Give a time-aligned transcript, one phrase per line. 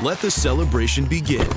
[0.00, 1.48] Let the celebration begin.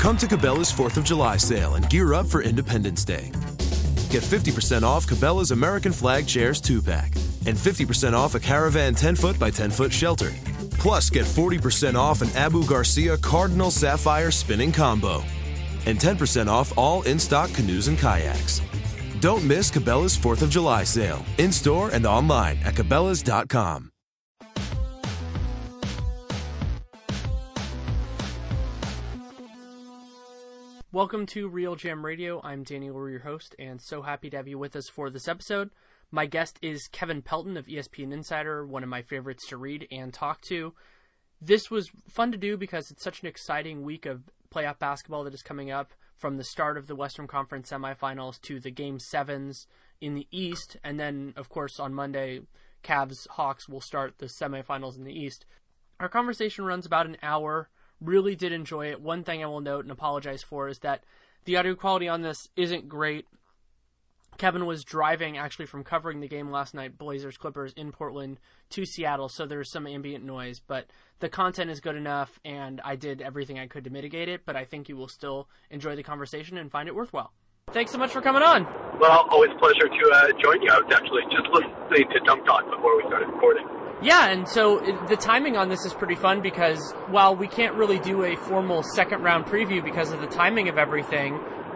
[0.00, 3.30] Come to Cabela's 4th of July sale and gear up for Independence Day.
[4.08, 9.16] Get 50% off Cabela's American Flag Chairs 2 pack and 50% off a Caravan 10
[9.16, 10.32] foot by 10 foot shelter.
[10.78, 15.22] Plus, get 40% off an Abu Garcia Cardinal Sapphire spinning combo
[15.84, 18.62] and 10% off all in stock canoes and kayaks.
[19.20, 23.91] Don't miss Cabela's 4th of July sale in store and online at Cabela's.com.
[30.94, 32.38] Welcome to RealGM Radio.
[32.44, 35.70] I'm Daniel, your host, and so happy to have you with us for this episode.
[36.10, 40.12] My guest is Kevin Pelton of ESPN Insider, one of my favorites to read and
[40.12, 40.74] talk to.
[41.40, 45.32] This was fun to do because it's such an exciting week of playoff basketball that
[45.32, 49.66] is coming up from the start of the Western Conference semifinals to the game sevens
[49.98, 50.76] in the East.
[50.84, 52.42] And then, of course, on Monday,
[52.84, 55.46] Cavs Hawks will start the semifinals in the East.
[55.98, 57.70] Our conversation runs about an hour.
[58.02, 59.00] Really did enjoy it.
[59.00, 61.04] One thing I will note and apologize for is that
[61.44, 63.26] the audio quality on this isn't great.
[64.38, 68.84] Kevin was driving actually from covering the game last night, Blazers Clippers in Portland to
[68.84, 70.86] Seattle, so there's some ambient noise, but
[71.20, 74.56] the content is good enough and I did everything I could to mitigate it, but
[74.56, 77.32] I think you will still enjoy the conversation and find it worthwhile.
[77.70, 78.66] Thanks so much for coming on.
[78.98, 80.70] Well, always pleasure to uh, join you.
[80.72, 83.66] I was actually just listening to Dunk Talk before we started recording.
[84.02, 88.00] Yeah, and so the timing on this is pretty fun because while we can't really
[88.00, 91.34] do a formal second round preview because of the timing of everything,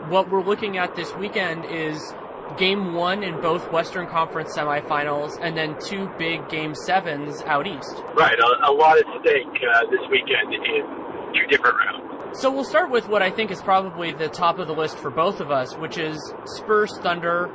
[0.08, 2.14] what we're looking at this weekend is
[2.56, 8.02] game one in both Western Conference semifinals, and then two big game sevens out east.
[8.14, 10.62] Right, a, a lot at stake uh, this weekend in
[11.32, 12.40] two different rounds.
[12.40, 15.10] So we'll start with what I think is probably the top of the list for
[15.10, 17.50] both of us, which is Spurs Thunder.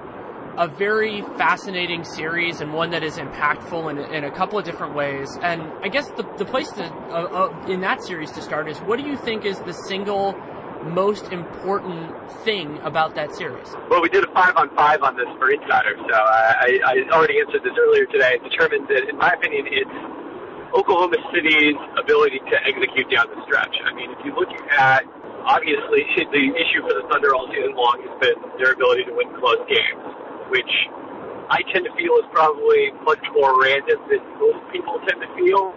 [0.57, 4.93] A very fascinating series and one that is impactful in, in a couple of different
[4.93, 5.37] ways.
[5.41, 8.77] And I guess the, the place to, uh, uh, in that series to start is
[8.79, 10.35] what do you think is the single
[10.83, 12.11] most important
[12.43, 13.73] thing about that series?
[13.89, 17.39] Well, we did a five on five on this for Insider, so I, I already
[17.39, 18.37] answered this earlier today.
[18.41, 19.95] I determined that, in my opinion, it's
[20.73, 23.75] Oklahoma City's ability to execute down the stretch.
[23.85, 25.05] I mean, if you look at
[25.45, 29.29] obviously the issue for the Thunder all season long has been their ability to win
[29.37, 30.01] close games,
[30.51, 30.69] which
[31.47, 35.71] I tend to feel is probably much more random than most people tend to feel.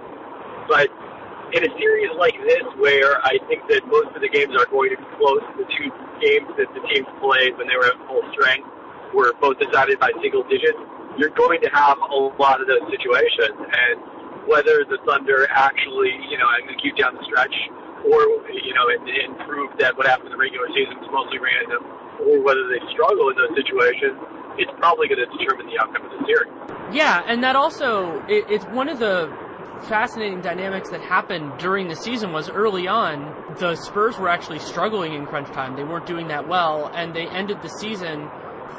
[0.67, 0.91] But
[1.55, 4.91] in a series like this, where I think that most of the games are going
[4.91, 8.27] to be close, the two games that the teams played when they were at full
[8.35, 8.67] strength
[9.15, 10.79] were both decided by single digits.
[11.15, 13.95] You're going to have a lot of those situations, and
[14.51, 17.55] whether the Thunder actually, you know, execute down the stretch,
[18.03, 18.19] or
[18.51, 21.87] you know, and, and prove that what happened in the regular season was mostly random,
[22.27, 24.19] or whether they struggle in those situations,
[24.59, 26.53] it's probably going to determine the outcome of the series.
[26.93, 29.33] Yeah, and that also it, it's one of the
[29.85, 35.15] fascinating dynamics that happened during the season was early on, the Spurs were actually struggling
[35.15, 35.77] in crunch time.
[35.77, 38.29] They weren't doing that well, and they ended the season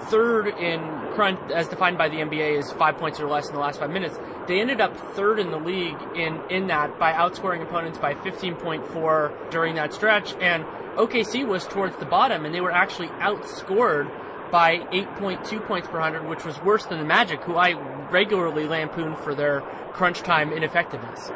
[0.05, 0.81] third in
[1.13, 3.89] crunch, as defined by the NBA, is five points or less in the last five
[3.89, 4.17] minutes.
[4.47, 9.51] They ended up third in the league in, in that by outscoring opponents by 15.4
[9.51, 10.63] during that stretch, and
[10.95, 14.09] OKC was towards the bottom, and they were actually outscored
[14.51, 17.73] by 8.2 points per 100, which was worse than the Magic, who I
[18.11, 19.61] regularly lampoon for their
[19.93, 21.31] crunch time ineffectiveness.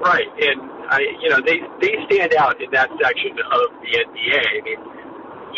[0.00, 4.42] Right, and I, you know, they they stand out in that section of the NBA.
[4.42, 4.80] I mean,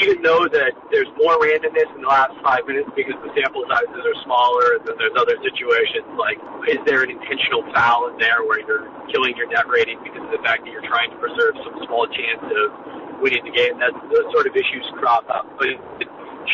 [0.01, 4.03] even though that there's more randomness in the last five minutes because the sample sizes
[4.03, 6.37] are smaller, and then there's other situations like
[6.69, 10.32] is there an intentional foul in there where you're killing your net rating because of
[10.32, 13.79] the fact that you're trying to preserve some small chance of winning the game?
[13.79, 15.71] That those sort of issues crop up, but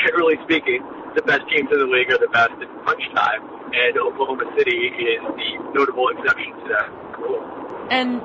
[0.07, 0.83] generally speaking,
[1.15, 3.43] the best teams in the league are the best in crunch time,
[3.73, 7.59] and Oklahoma City is the notable exception to that rule.
[7.91, 8.23] And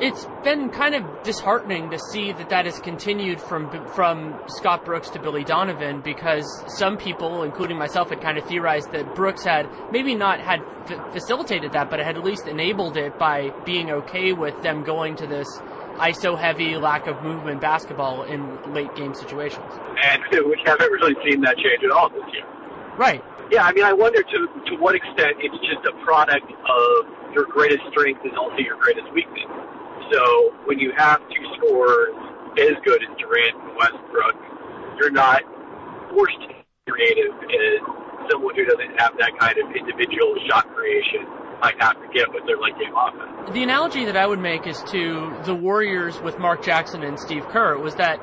[0.00, 5.10] it's been kind of disheartening to see that that has continued from from Scott Brooks
[5.10, 6.46] to Billy Donovan because
[6.78, 11.12] some people, including myself, had kind of theorized that Brooks had maybe not had f-
[11.12, 15.26] facilitated that, but had at least enabled it by being okay with them going to
[15.26, 15.46] this
[15.98, 19.64] ISO heavy, lack of movement basketball in late game situations.
[20.02, 22.46] And we haven't really seen that change at all this year.
[22.96, 23.22] Right.
[23.50, 27.44] Yeah, I mean, I wonder to to what extent it's just a product of your
[27.44, 29.48] greatest strength is also your greatest weakness.
[30.12, 32.14] So when you have two scorers
[32.58, 34.36] as good as Durant and Westbrook,
[34.98, 35.42] you're not
[36.10, 37.80] forced to be creative as
[38.30, 41.24] someone who doesn't have that kind of individual shot creation
[41.62, 43.50] might have to get with their late game offense.
[43.52, 47.46] The analogy that I would make is to the Warriors with Mark Jackson and Steve
[47.48, 48.20] Kerr was that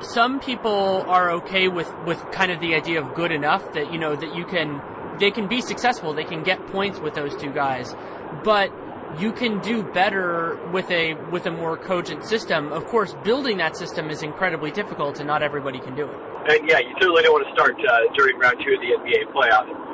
[0.00, 3.98] some people are okay with, with kind of the idea of good enough that, you
[3.98, 4.80] know, that you can,
[5.18, 7.96] they can be successful, they can get points with those two guys.
[8.44, 8.70] But
[9.18, 12.70] you can do better with a with a more cogent system.
[12.72, 16.16] Of course, building that system is incredibly difficult, and not everybody can do it.
[16.48, 19.32] And yeah, you certainly don't want to start uh, during round two of the NBA
[19.32, 19.87] playoffs.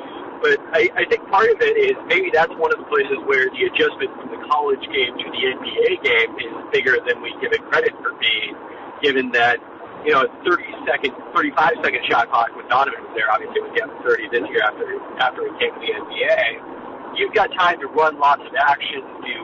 [0.45, 3.49] But I, I think part of it is maybe that's one of the places where
[3.49, 7.49] the adjustment from the college game to the NBA game is bigger than we give
[7.49, 8.53] it credit for being,
[9.01, 9.57] given that
[10.05, 13.25] you know, a 30 second, 35 second shot clock when Donovan was there.
[13.33, 14.85] Obviously, it was down to 30 this year after
[15.17, 16.75] after he came to the NBA
[17.17, 19.35] you've got time to run lots of actions, do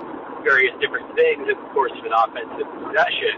[0.43, 3.35] various different things in the course of an offensive possession.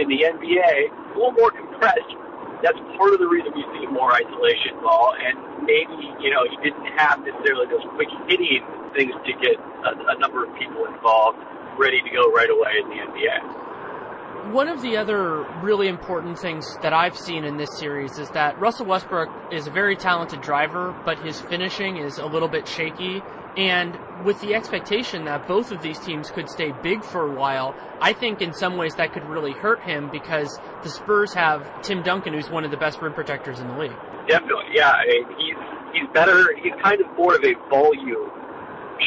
[0.00, 2.14] In the NBA, a little more compressed.
[2.62, 6.58] That's part of the reason we see more isolation ball, and maybe you know you
[6.62, 9.54] didn't have necessarily those quick hitting things to get
[9.86, 11.38] a, a number of people involved,
[11.78, 14.52] ready to go right away in the NBA.
[14.52, 18.58] One of the other really important things that I've seen in this series is that
[18.58, 23.22] Russell Westbrook is a very talented driver, but his finishing is a little bit shaky.
[23.56, 27.74] And with the expectation that both of these teams could stay big for a while,
[28.00, 32.02] I think in some ways that could really hurt him because the Spurs have Tim
[32.02, 33.96] Duncan, who's one of the best rim protectors in the league.
[34.28, 34.92] Definitely, yeah.
[34.92, 35.56] I mean, he's
[35.94, 36.54] he's better.
[36.62, 38.30] He's kind of more of a volume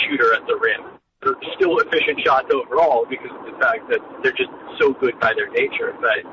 [0.03, 0.99] shooter at the rim.
[1.21, 4.49] They're still efficient shots overall because of the fact that they're just
[4.79, 5.95] so good by their nature.
[6.01, 6.25] But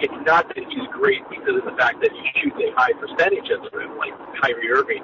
[0.00, 3.48] it's not that he's great because of the fact that he shoots a high percentage
[3.48, 5.02] at the rim like Kyrie Irving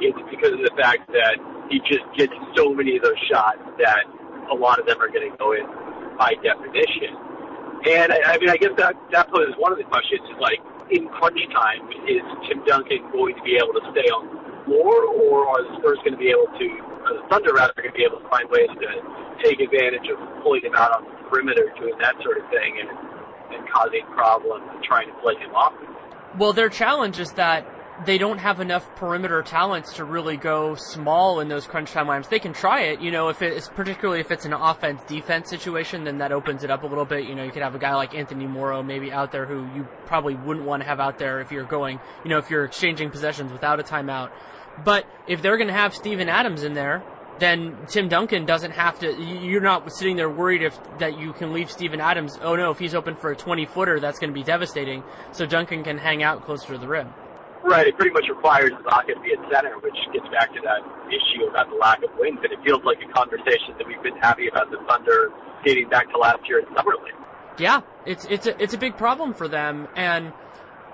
[0.00, 1.36] It's because of the fact that
[1.68, 4.08] he just gets so many of those shots that
[4.50, 5.68] a lot of them are going to go in
[6.16, 7.12] by definition.
[7.84, 10.60] And I, I mean, I guess that that poses one of the questions: is like
[10.90, 14.96] in crunch time, is Tim Duncan going to be able to stay on the floor,
[15.12, 16.66] or are the Spurs going to be able to,
[17.08, 18.88] or the Thunder rather, going to be able to find ways to
[19.40, 22.88] take advantage of pulling him out on the perimeter, doing that sort of thing, and
[23.52, 25.74] and causing problems and trying to play him off?
[26.38, 27.66] Well, their challenge is that
[28.06, 32.28] they don't have enough perimeter talents to really go small in those crunch time lines.
[32.28, 36.04] They can try it, you know, if it's particularly if it's an offense defense situation,
[36.04, 37.24] then that opens it up a little bit.
[37.24, 39.86] You know, you could have a guy like Anthony Morrow maybe out there who you
[40.06, 43.10] probably wouldn't want to have out there if you're going, you know, if you're exchanging
[43.10, 44.30] possessions without a timeout.
[44.82, 47.02] But if they're going to have Steven Adams in there,
[47.40, 49.12] then Tim Duncan doesn't have to.
[49.12, 52.38] You're not sitting there worried if that you can leave Steven Adams.
[52.42, 55.02] Oh no, if he's open for a 20 footer, that's going to be devastating.
[55.32, 57.08] So Duncan can hang out closer to the rim.
[57.62, 60.80] Right, it pretty much requires Ibaka to be at center, which gets back to that
[61.08, 62.38] issue about the lack of wings.
[62.42, 65.30] And it feels like a conversation that we've been having about the Thunder
[65.64, 67.14] dating back to last year in Summer League.
[67.58, 70.32] Yeah, it's it's a it's a big problem for them, and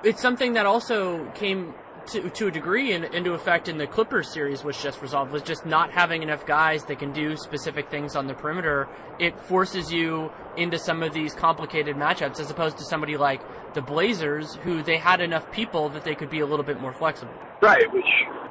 [0.02, 1.74] it's something that also came
[2.08, 5.42] to, to a degree in, into effect in the Clippers series, which just resolved, was
[5.42, 8.88] just not having enough guys that can do specific things on the perimeter.
[9.18, 13.40] It forces you into some of these complicated matchups as opposed to somebody like
[13.74, 16.92] the Blazers, who they had enough people that they could be a little bit more
[16.92, 17.32] flexible.
[17.60, 18.04] Right, which,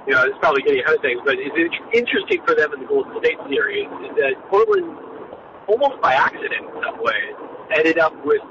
[0.08, 1.56] you know, it's probably getting ahead of things, but it's
[1.94, 4.98] interesting for them in the Golden State series is that Portland,
[5.68, 7.34] almost by accident in some ways,
[7.76, 8.42] ended up with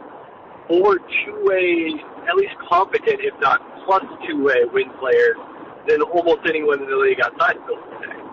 [0.68, 1.94] four two-way,
[2.28, 5.36] at least competent, if not plus two-way wing players
[5.88, 8.24] than almost anyone in the league outside of Golden State.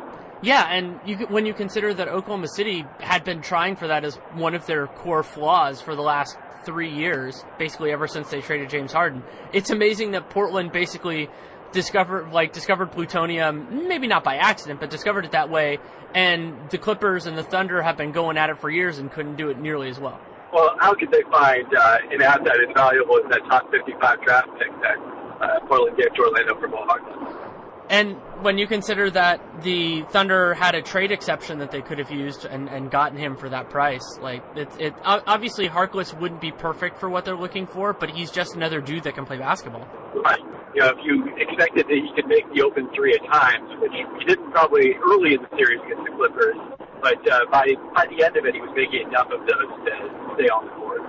[0.44, 4.16] Yeah, and you, when you consider that Oklahoma City had been trying for that as
[4.34, 8.70] one of their core flaws for the last three years, basically ever since they traded
[8.70, 9.24] James Harden,
[9.54, 11.30] it's amazing that Portland basically
[11.72, 15.78] discovered like discovered plutonium, maybe not by accident, but discovered it that way.
[16.14, 19.36] And the Clippers and the Thunder have been going at it for years and couldn't
[19.36, 20.20] do it nearly as well.
[20.54, 24.50] Well, how could they find uh, an asset as valuable as that top 55 draft
[24.60, 24.98] pick that
[25.42, 27.52] uh, Portland gave to Orlando for Mo Harkless?
[27.90, 32.10] And when you consider that the Thunder had a trade exception that they could have
[32.10, 36.52] used and, and gotten him for that price, like it, it obviously Harkless wouldn't be
[36.52, 39.86] perfect for what they're looking for, but he's just another dude that can play basketball.
[40.16, 40.40] Right.
[40.74, 43.92] You know, if you expected that he could make the open three at times, which
[43.92, 46.56] he didn't probably early in the series against the Clippers,
[47.02, 50.36] but uh, by by the end of it, he was making enough of those to
[50.36, 51.02] stay on the court.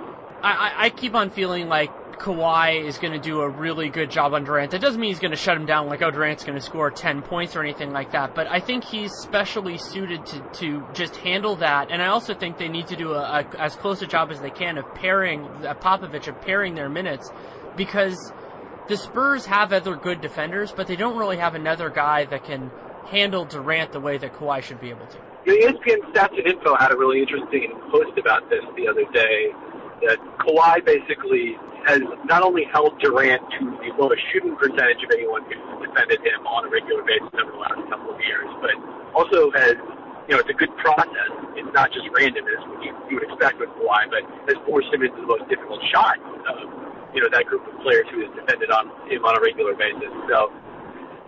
[0.43, 4.35] I, I keep on feeling like Kawhi is going to do a really good job
[4.35, 4.71] on Durant.
[4.71, 6.91] That doesn't mean he's going to shut him down like, oh, Durant's going to score
[6.91, 8.35] 10 points or anything like that.
[8.35, 11.91] But I think he's specially suited to, to just handle that.
[11.91, 14.41] And I also think they need to do a, a as close a job as
[14.41, 17.31] they can of pairing uh, Popovich, of pairing their minutes
[17.77, 18.33] because
[18.89, 22.71] the Spurs have other good defenders, but they don't really have another guy that can
[23.07, 25.19] handle Durant the way that Kawhi should be able to.
[25.47, 29.51] Know, ESPN Stats and Info had a really interesting post about this the other day.
[30.07, 35.43] That Kawhi basically has not only held Durant to the lowest shooting percentage of anyone
[35.47, 38.75] who's defended him on a regular basis over the last couple of years, but
[39.15, 39.75] also has,
[40.27, 41.31] you know, it's a good process.
[41.59, 45.19] It's not just randomness, which you, would expect with Kawhi, but has forced him into
[45.23, 46.67] the most difficult shots of,
[47.15, 50.11] you know, that group of players who has defended on him on a regular basis.
[50.31, 50.51] So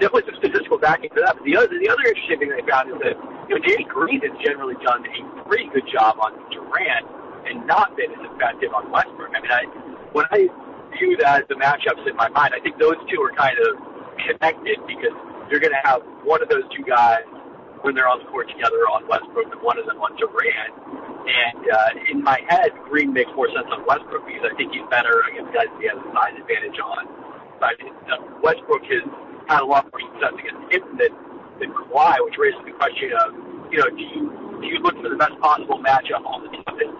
[0.00, 1.36] definitely some statistical backing for that.
[1.36, 3.16] But the other, the other interesting thing I found is that,
[3.48, 7.06] you know, Danny Green has generally done a pretty good job on Durant
[7.46, 9.32] and not been as effective on Westbrook.
[9.36, 9.64] I mean, I,
[10.12, 10.48] when I
[10.96, 13.76] view that as the matchups in my mind, I think those two are kind of
[14.18, 15.14] connected because
[15.50, 17.26] you're going to have one of those two guys
[17.82, 20.72] when they're on the court together on Westbrook and one of them on Durant.
[21.24, 24.88] And uh, in my head, Green makes more sense on Westbrook because I think he's
[24.88, 27.08] better against guys he has a size advantage on.
[27.60, 27.76] But
[28.08, 29.04] uh, Westbrook has
[29.46, 31.12] had a lot more success against him than,
[31.60, 33.34] than Kawhi, which raises the question of,
[33.72, 34.22] you know, do you
[34.60, 36.94] do you look for the best possible matchup on the toughest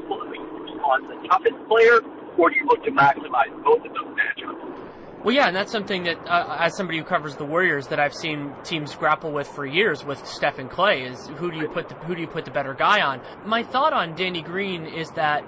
[0.85, 2.01] on the toughest player,
[2.37, 5.25] or do you look to maximize both of those matchups?
[5.25, 8.13] Well, yeah, and that's something that, uh, as somebody who covers the Warriors, that I've
[8.13, 11.89] seen teams grapple with for years with Steph and Clay is who do you put
[11.89, 13.23] the, who do you put the better guy on?
[13.47, 15.43] My thought on Danny Green is that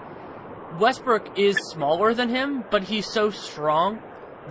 [0.80, 4.02] Westbrook is smaller than him, but he's so strong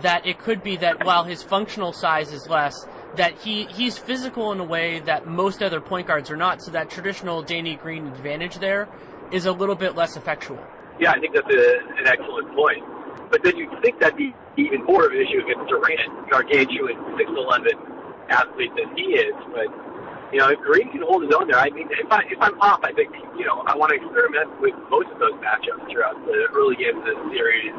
[0.01, 2.85] that it could be that while his functional size is less,
[3.15, 6.71] that he, he's physical in a way that most other point guards are not, so
[6.71, 8.89] that traditional Danny Green advantage there
[9.31, 10.59] is a little bit less effectual.
[10.99, 12.83] Yeah, I think that's a, an excellent point.
[13.29, 18.29] But then you'd think that'd be even more of an issue against Durant, gargantuan 6'11
[18.29, 19.35] athlete that he is.
[19.51, 19.67] But,
[20.31, 22.59] you know, if Green can hold his own there, I mean, if, I, if I'm
[22.61, 26.15] off, I think, you know, I want to experiment with most of those matchups throughout
[26.25, 27.73] the early games of the series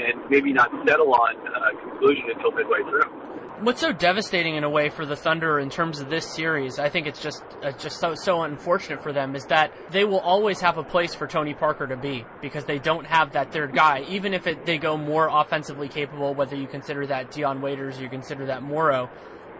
[0.00, 3.30] and maybe not settle on a conclusion until midway through.
[3.62, 6.78] What's so devastating in a way for the Thunder in terms of this series?
[6.78, 10.20] I think it's just uh, just so so unfortunate for them is that they will
[10.20, 13.74] always have a place for Tony Parker to be because they don't have that third
[13.74, 14.02] guy.
[14.08, 18.04] Even if it, they go more offensively capable, whether you consider that Dion Waiters or
[18.04, 19.10] you consider that Morrow,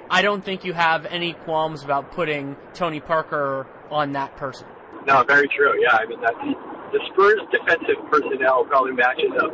[0.09, 4.67] I don't think you have any qualms about putting Tony Parker on that person.
[5.07, 5.79] No, very true.
[5.79, 6.41] Yeah, I mean that's
[6.93, 9.53] the Spurs' defensive personnel probably matches up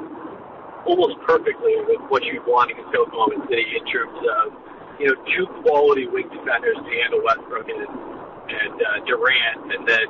[0.87, 4.55] almost perfectly with what you'd want against Oklahoma City in terms of,
[4.99, 10.07] you know, two quality wing defenders to handle Westbrook and, and uh, Durant, and then,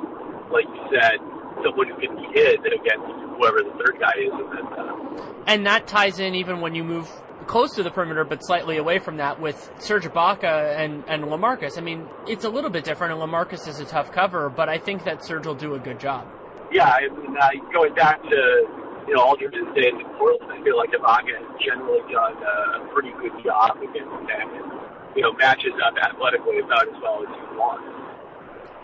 [0.53, 1.17] like you said,
[1.65, 4.31] someone who can hit against whoever the third guy is.
[4.31, 7.09] And, then, uh, and that ties in even when you move
[7.47, 11.77] close to the perimeter, but slightly away from that with Serge Ibaka and, and LaMarcus.
[11.77, 14.77] I mean, it's a little bit different, and LaMarcus is a tough cover, but I
[14.77, 16.27] think that Serge will do a good job.
[16.71, 20.91] Yeah, I mean, uh, going back to you know, days in Portland, I feel like
[20.91, 24.71] Ibaka has generally done uh, a pretty good job against them and,
[25.15, 27.81] you know, matches up athletically about as well as you want.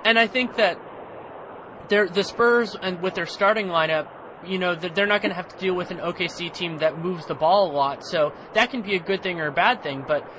[0.05, 0.79] And I think that
[1.89, 4.07] they're, the Spurs and with their starting lineup,
[4.45, 7.25] you know, they're not going to have to deal with an OKC team that moves
[7.27, 8.05] the ball a lot.
[8.05, 10.03] So that can be a good thing or a bad thing.
[10.07, 10.29] But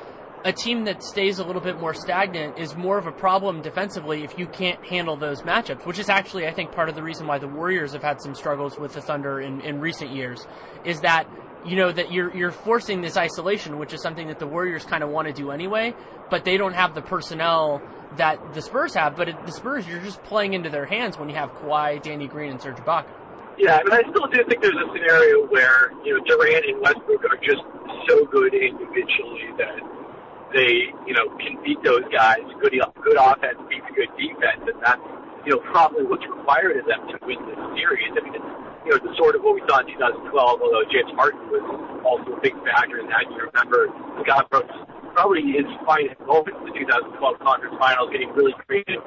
[0.44, 4.24] a team that stays a little bit more stagnant is more of a problem defensively
[4.24, 7.26] if you can't handle those matchups, which is actually, I think, part of the reason
[7.26, 10.46] why the Warriors have had some struggles with the Thunder in, in recent years,
[10.84, 11.26] is that
[11.64, 15.02] you know that you're you're forcing this isolation, which is something that the Warriors kind
[15.02, 15.94] of want to do anyway,
[16.28, 17.80] but they don't have the personnel
[18.18, 19.16] that the Spurs have.
[19.16, 22.28] But it, the Spurs, you're just playing into their hands when you have Kawhi, Danny
[22.28, 23.06] Green, and Serge Ibaka.
[23.56, 27.24] Yeah, but I still do think there's a scenario where you know Durant and Westbrook
[27.24, 27.62] are just
[28.08, 30.03] so good individually that
[30.52, 32.42] they, you know, can beat those guys.
[32.60, 35.00] Good, good offense beats good defense, and that's,
[35.46, 38.12] you know, probably what's required of them to win this series.
[38.12, 38.50] I mean, it's,
[38.84, 41.64] you know, the sort of what we saw in 2012, although James Harden was
[42.04, 43.24] also a big factor in that.
[43.32, 43.88] You remember
[44.22, 44.76] Scott Brooks
[45.14, 49.02] probably his finest moment in the 2012 conference finals, getting really creative.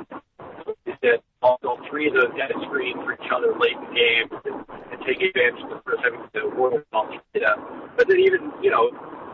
[1.04, 4.66] That also three of those dead screens for each other late in the game and,
[4.92, 6.82] and take advantage of the first having the world.
[7.36, 7.54] Yeah.
[7.96, 8.90] But then even, you know,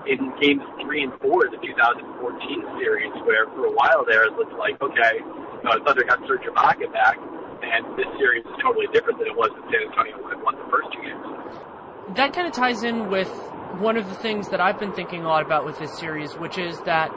[0.07, 4.33] in games three and four of the 2014 series, where for a while there it
[4.33, 5.24] looked like, okay,
[5.65, 7.17] uh, Thunder got Serge Ibaka back,
[7.63, 10.67] and this series is totally different than it was when San Antonio had won the
[10.69, 12.15] first two games.
[12.15, 13.31] That kind of ties in with
[13.79, 16.57] one of the things that I've been thinking a lot about with this series, which
[16.57, 17.10] is that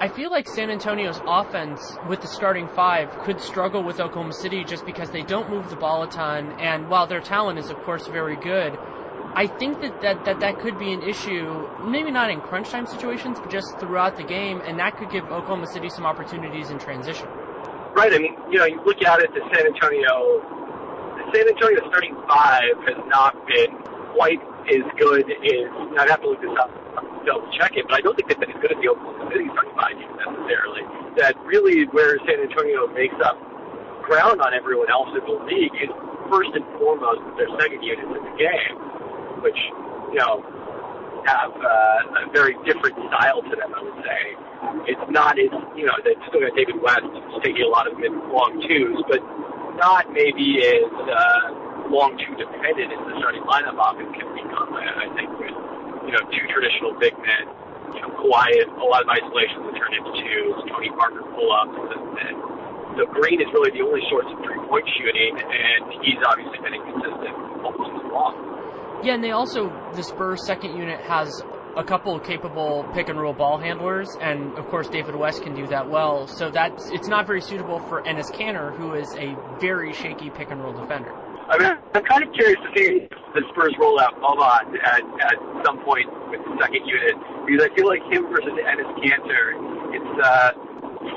[0.00, 4.64] I feel like San Antonio's offense with the starting five could struggle with Oklahoma City
[4.64, 7.76] just because they don't move the ball a ton, and while their talent is of
[7.82, 8.76] course very good,
[9.36, 12.86] I think that, that, that that could be an issue, maybe not in crunch time
[12.86, 16.78] situations, but just throughout the game, and that could give Oklahoma City some opportunities in
[16.78, 17.26] transition.
[17.94, 18.14] Right.
[18.14, 20.38] I mean, you know, you look at it, the San Antonio,
[21.18, 23.74] the San Antonio starting five has not been
[24.14, 24.38] quite
[24.70, 25.66] as good as.
[25.98, 26.70] I'd have to look this up,
[27.26, 29.50] double check it, but I don't think they've been as good as the Oklahoma City
[29.50, 30.86] starting five necessarily.
[31.18, 33.38] That really where San Antonio makes up
[34.06, 35.90] ground on everyone else in the league is
[36.30, 38.74] first and foremost their second units in the game,
[39.44, 39.60] which
[40.08, 40.40] you know
[41.28, 43.70] have uh, a very different style to them.
[43.76, 44.20] I would say
[44.88, 47.04] it's not as you know they still got David West
[47.44, 49.20] taking a lot of mid long twos, but
[49.76, 54.72] not maybe as uh, long two dependent as the starting lineup often can become.
[54.72, 55.54] I, I think with
[56.08, 57.44] you know two traditional big men,
[57.92, 61.76] you know quiet, a lot of isolations that turn into twos, Tony Parker pull ups,
[61.76, 62.36] and, and
[62.96, 66.74] so Green is really the only source of three point shooting, and he's obviously been
[66.78, 67.34] inconsistent
[67.64, 68.54] almost as long.
[69.04, 71.44] Yeah, and they also the Spurs second unit has
[71.76, 75.66] a couple capable pick and roll ball handlers, and of course David West can do
[75.66, 76.26] that well.
[76.26, 80.50] So that's it's not very suitable for Enes Kanter, who is a very shaky pick
[80.50, 81.12] and roll defender.
[81.12, 85.36] I mean, I'm kind of curious to see the Spurs roll out Boban at, at
[85.66, 87.12] some point with the second unit
[87.44, 89.52] because I feel like him versus Enes Kanter,
[89.92, 90.56] it's uh,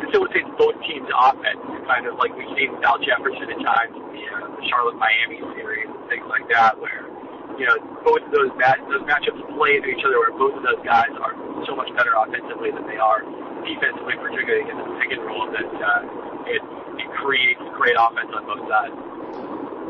[0.03, 4.24] facilitates both teams' offense, kind of like we've seen Al Jefferson at times in the,
[4.27, 7.07] uh, the Charlotte Miami series and things like that, where
[7.58, 10.64] you know, both of those match those matchups play into each other where both of
[10.64, 11.34] those guys are
[11.66, 13.26] so much better offensively than they are
[13.66, 16.62] defensively, particularly against the pick and roll that uh, it
[17.02, 18.96] it creates great offense on both sides.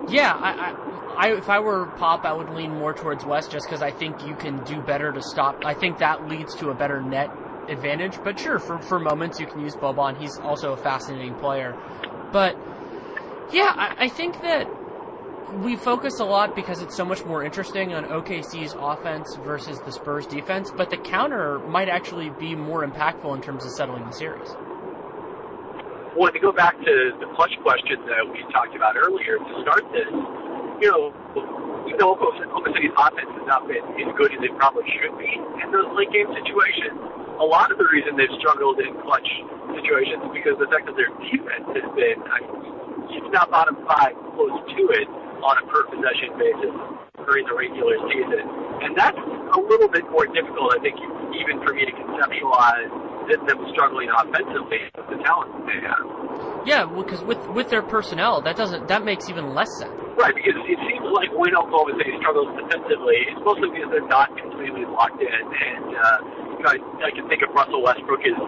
[0.10, 3.68] Yeah, I, I, I, if I were Pop, I would lean more towards West just
[3.68, 5.66] because I think you can do better to stop.
[5.66, 7.30] I think that leads to a better net
[7.68, 8.18] advantage.
[8.24, 10.18] But sure, for for moments you can use Boban.
[10.18, 11.78] He's also a fascinating player.
[12.32, 12.58] But
[13.52, 14.68] yeah, I, I think that
[15.54, 19.92] we focus a lot because it's so much more interesting on OKC's offense versus the
[19.92, 24.12] Spurs defense, but the counter might actually be more impactful in terms of settling the
[24.12, 24.50] series.
[26.18, 29.86] Well, to go back to the clutch question that we talked about earlier to start
[29.94, 30.10] this,
[30.82, 31.14] you know,
[31.88, 35.32] even though Oklahoma City's offense has not been as good as it probably should be
[35.32, 36.98] in those late game situations,
[37.40, 39.30] a lot of the reason they've struggled in clutch
[39.78, 43.78] situations is because the fact that their defense has been, I mean, it's not bottom
[43.88, 45.08] five, close to it
[45.48, 46.76] on a per possession basis
[47.24, 48.44] during the regular season.
[48.84, 51.00] And that's a little bit more difficult, I think,
[51.34, 52.92] even for me to conceptualize
[53.32, 56.06] than them struggling offensively with the talent they have.
[56.68, 59.92] Yeah, because with with their personnel, that doesn't that makes even less sense.
[60.16, 64.32] Right, because it seems like when Oklahoma City struggles defensively, it's mostly because they're not
[64.36, 65.30] completely locked in.
[65.32, 66.18] And uh,
[66.58, 68.48] you know, I, I can think of Russell Westbrook as a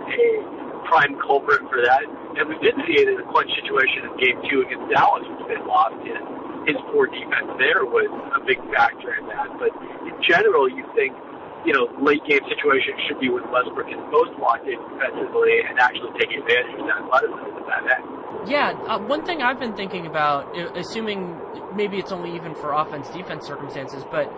[0.90, 2.04] prime culprit for that.
[2.40, 5.46] And we did see it in a clutch situation in Game Two against Dallas, which
[5.52, 6.00] they lost.
[6.02, 6.39] And
[6.70, 9.50] his poor defense there was a big factor in that.
[9.58, 9.74] But
[10.06, 11.18] in general, you think,
[11.66, 15.82] you know, late game situations should be when Westbrook is most locked in defensively and
[15.82, 18.06] actually taking advantage of that athleticism at that end.
[18.48, 21.36] Yeah, uh, one thing I've been thinking about, assuming
[21.76, 24.32] maybe it's only even for offense defense circumstances, but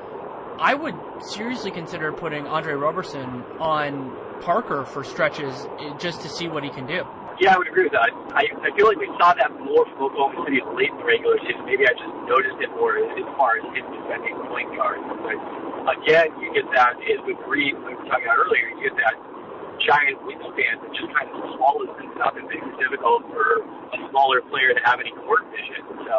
[0.60, 5.68] I would seriously consider putting Andre Roberson on Parker for stretches
[6.00, 7.04] just to see what he can do.
[7.42, 8.14] Yeah, I would agree with that.
[8.38, 11.42] I, I feel like we saw that more from Oklahoma City late in the regular
[11.42, 11.66] season.
[11.66, 15.02] Maybe I just noticed it more as far as him defending point guards.
[15.26, 15.42] But
[15.90, 19.18] again, you get that as with Reed, we were talking about earlier, you get that
[19.88, 23.98] giant wingspan that just kind of swallows things up and makes it difficult for a
[24.10, 25.82] smaller player to have any court vision.
[26.06, 26.16] So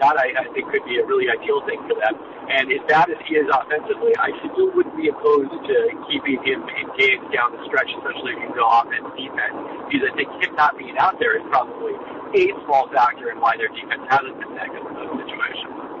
[0.00, 2.16] that I, I think could be a really ideal thing for them.
[2.50, 5.76] And as bad as he is offensively, I still wouldn't be opposed to
[6.08, 10.28] keeping him engaged down the stretch, especially if you go offense defense, because I think
[10.40, 11.94] him not being out there is probably
[12.34, 15.99] a small factor in why their defense hasn't been that good in those situations.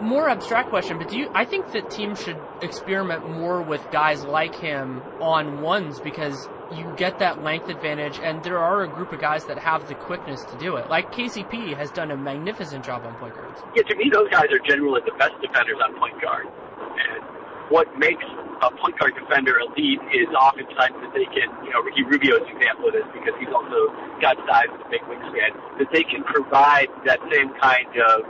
[0.00, 1.30] More abstract question, but do you?
[1.34, 6.92] I think that teams should experiment more with guys like him on ones because you
[6.96, 10.44] get that length advantage, and there are a group of guys that have the quickness
[10.44, 10.90] to do it.
[10.90, 13.62] Like KCP has done a magnificent job on point guards.
[13.74, 16.46] Yeah, to me, those guys are generally the best defenders on point guard.
[16.46, 17.24] And
[17.70, 18.24] what makes
[18.62, 22.88] a point guard defender elite is oftentimes that they can, you know, Ricky Rubio's example
[22.88, 26.88] of this because he's also got size with a big wingspan, that they can provide
[27.04, 28.24] that same kind of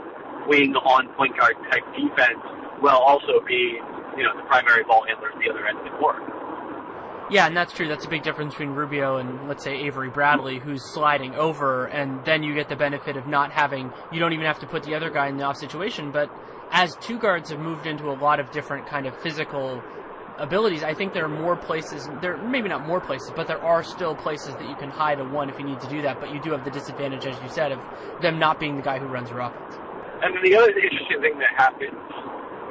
[0.47, 2.39] wing on point guard type defense
[2.79, 3.83] while also being,
[4.17, 6.21] you know, the primary ball handler at the other end of the court.
[7.29, 7.89] Yeah, and that's true.
[7.89, 12.23] That's a big difference between Rubio and let's say Avery Bradley, who's sliding over, and
[12.23, 13.91] then you get the benefit of not having.
[14.13, 16.11] You don't even have to put the other guy in the off situation.
[16.11, 16.31] But
[16.71, 19.83] as two guards have moved into a lot of different kind of physical
[20.37, 22.07] abilities, I think there are more places.
[22.21, 25.25] There maybe not more places, but there are still places that you can hide a
[25.25, 26.21] one if you need to do that.
[26.21, 27.81] But you do have the disadvantage, as you said, of
[28.21, 29.75] them not being the guy who runs your offense.
[30.23, 31.93] And then the other interesting thing that happens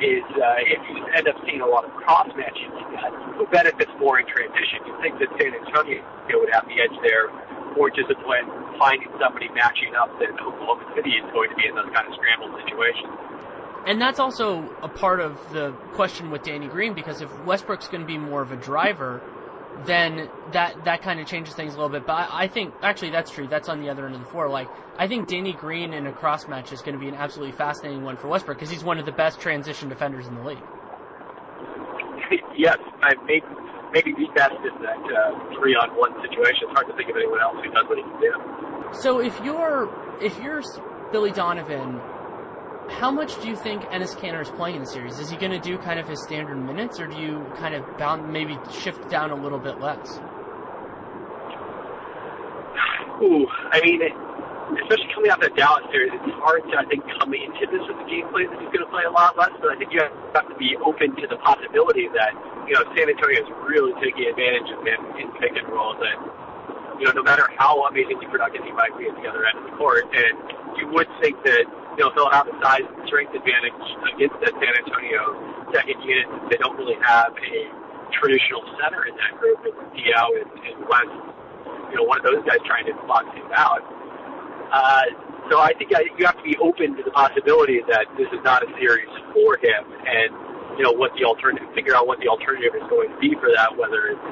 [0.02, 3.46] is uh, if you end up seeing a lot of cross matching like that, who
[3.48, 4.84] benefits more in transition?
[4.84, 6.02] You think that San Antonio
[6.36, 7.32] would have the edge there,
[7.76, 8.44] more discipline,
[8.78, 12.12] finding somebody matching up than Oklahoma City is going to be in those kind of
[12.18, 13.14] scramble situations.
[13.86, 18.00] And that's also a part of the question with Danny Green because if Westbrook's going
[18.00, 19.22] to be more of a driver,
[19.84, 22.06] then that that kind of changes things a little bit.
[22.06, 23.46] But I, I, think actually that's true.
[23.46, 24.48] That's on the other end of the floor.
[24.48, 27.52] Like I think Danny Green in a cross match is going to be an absolutely
[27.52, 30.62] fascinating one for Westbrook because he's one of the best transition defenders in the league.
[32.56, 33.44] yes, I maybe
[33.92, 36.68] maybe the best in that uh, three on one situation.
[36.68, 38.98] It's hard to think of anyone else who does what he can do.
[39.00, 39.90] So if you're
[40.22, 40.62] if you're
[41.12, 42.00] Billy Donovan
[42.88, 45.18] how much do you think Enes Kanter is playing in the series?
[45.18, 47.84] Is he going to do kind of his standard minutes, or do you kind of
[47.98, 50.20] bound maybe shift down a little bit less?
[53.22, 54.00] Ooh, I mean,
[54.82, 57.80] especially coming out of the Dallas series, it's hard to I think come into this
[57.88, 59.52] with the gameplay that he's going to play a lot less.
[59.60, 62.32] But I think you have to be open to the possibility that
[62.68, 65.96] you know San Antonio is really taking advantage of him in pick and roll.
[65.96, 66.16] That
[66.98, 69.64] you know, no matter how amazingly productive he might be at the other end of
[69.68, 70.34] the court, and
[70.80, 71.64] you would think that
[71.96, 73.80] you know, they'll have a size and strength advantage
[74.12, 76.28] against that San Antonio second unit.
[76.52, 77.56] They don't really have a
[78.12, 79.64] traditional center in that group.
[79.64, 81.16] It's Diaw and, and West,
[81.88, 83.80] you know, one of those guys trying to box him out.
[84.68, 85.08] Uh,
[85.48, 88.66] so I think you have to be open to the possibility that this is not
[88.66, 90.34] a series for him, and
[90.76, 93.48] you know what the alternative, figure out what the alternative is going to be for
[93.54, 93.70] that.
[93.78, 94.26] Whether it's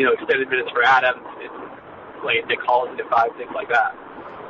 [0.00, 1.63] you know extended minutes for Adams, it's
[2.24, 3.94] playing Nick Collison at five, things like that.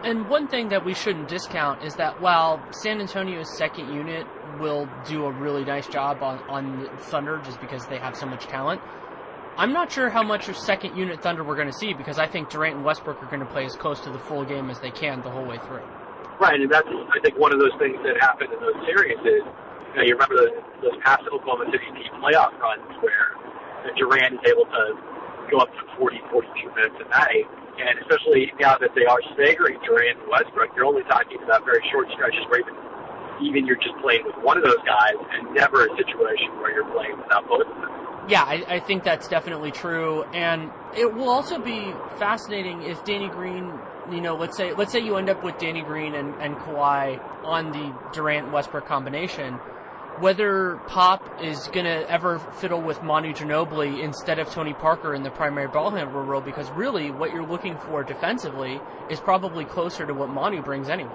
[0.04, 4.26] And one thing that we shouldn't discount is that while San Antonio's second unit
[4.60, 8.46] will do a really nice job on, on Thunder just because they have so much
[8.46, 8.80] talent,
[9.56, 12.26] I'm not sure how much of second unit Thunder we're going to see because I
[12.26, 14.78] think Durant and Westbrook are going to play as close to the full game as
[14.80, 15.82] they can the whole way through.
[16.38, 19.40] Right, and that's I think one of those things that happened in those series is
[19.40, 21.86] you, know, you remember those, those past Oklahoma City
[22.20, 23.38] playoff runs where
[23.96, 25.13] Durant is able to
[25.50, 27.46] go up to 40, 42 minutes a night.
[27.74, 31.82] And especially now that they are staggering Durant and Westbrook, you're only talking about very
[31.90, 32.74] short stretches where even,
[33.42, 36.90] even you're just playing with one of those guys and never a situation where you're
[36.92, 37.90] playing without both of them.
[38.28, 43.28] Yeah, I, I think that's definitely true, and it will also be fascinating if Danny
[43.28, 43.70] Green,
[44.10, 47.20] you know, let's say let's say you end up with Danny Green and, and Kawhi
[47.44, 49.58] on the Durant Westbrook combination
[50.20, 55.22] whether Pop is going to ever fiddle with Manu Ginobili instead of Tony Parker in
[55.22, 60.06] the primary ball handler role, because really what you're looking for defensively is probably closer
[60.06, 61.12] to what Manu brings anyway.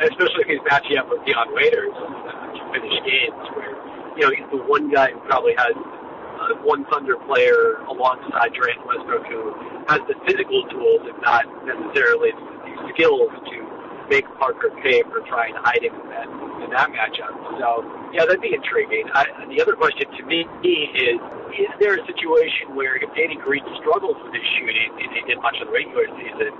[0.00, 3.76] Especially if he's matching up with Dion Waiters uh, to finish games, where
[4.16, 8.80] you know he's the one guy who probably has uh, one Thunder player alongside Durant
[8.86, 9.52] Westbrook who
[9.88, 13.69] has the physical tools, if not necessarily the skills to
[14.10, 17.30] make Parker pay for trying to hide him in that in that matchup.
[17.62, 19.06] So yeah, that'd be intriguing.
[19.14, 21.16] I, the other question to me is:
[21.54, 25.38] Is there a situation where if Danny Green struggles with his shooting, and he did
[25.38, 26.50] much of the regular season,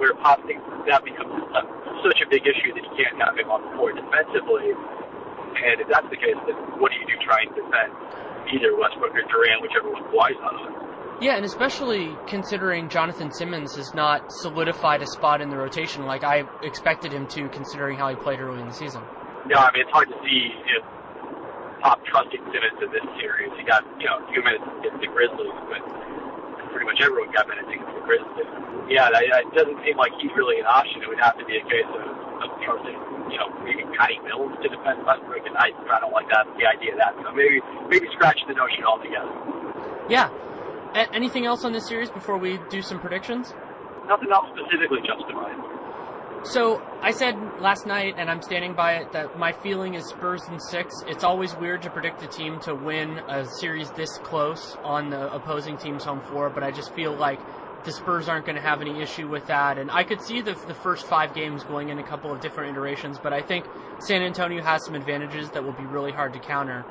[0.00, 0.16] where
[0.48, 1.62] thinks that becomes a,
[2.00, 4.72] such a big issue that he can't have him on the floor defensively?
[4.72, 7.92] And if that's the case, then what do you do trying to defend
[8.52, 10.85] either Westbrook or Durant, whichever one Kawhi's on?
[11.20, 16.24] Yeah, and especially considering Jonathan Simmons has not solidified a spot in the rotation like
[16.24, 19.00] I expected him to, considering how he played early in the season.
[19.48, 20.84] No, I mean it's hard to see if
[21.80, 23.48] Pop trusting Simmons in this series.
[23.56, 25.80] He got you know a few minutes against the Grizzlies, but
[26.68, 28.50] pretty much everyone got minutes against the Grizzlies.
[28.92, 31.00] Yeah, that, it doesn't seem like he's really an option.
[31.00, 32.06] It would have to be a case of,
[32.44, 32.98] of trusting,
[33.32, 36.68] you know, maybe Patty Mills to defend Westbrook, and I, I don't like that the
[36.68, 37.16] idea of that.
[37.24, 39.32] So maybe maybe scratch the notion altogether.
[40.12, 40.30] Yeah,
[40.96, 43.52] a- anything else on this series before we do some predictions?
[44.08, 45.00] Nothing else specifically
[45.34, 45.62] mind.
[46.44, 50.42] So I said last night, and I'm standing by it, that my feeling is Spurs
[50.48, 50.94] in six.
[51.06, 55.32] It's always weird to predict a team to win a series this close on the
[55.34, 57.40] opposing team's home floor, but I just feel like
[57.84, 59.78] the Spurs aren't going to have any issue with that.
[59.78, 62.70] And I could see the, the first five games going in a couple of different
[62.72, 63.64] iterations, but I think
[63.98, 66.84] San Antonio has some advantages that will be really hard to counter.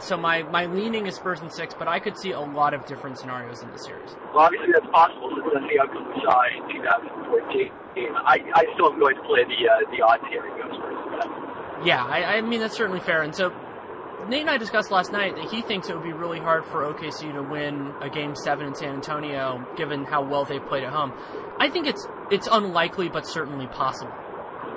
[0.00, 2.84] So my, my leaning is Spurs in six, but I could see a lot of
[2.86, 4.10] different scenarios in the series.
[4.34, 7.70] Well, obviously that's possible since that's the outcome we saw in 2014.
[8.26, 11.86] I, I still am going to play the uh, the odds here and go Spurs.
[11.86, 13.22] Yeah, I, I mean that's certainly fair.
[13.22, 13.52] And so
[14.28, 16.82] Nate and I discussed last night that he thinks it would be really hard for
[16.82, 20.92] OKC to win a game seven in San Antonio, given how well they played at
[20.92, 21.12] home.
[21.58, 24.12] I think it's it's unlikely, but certainly possible.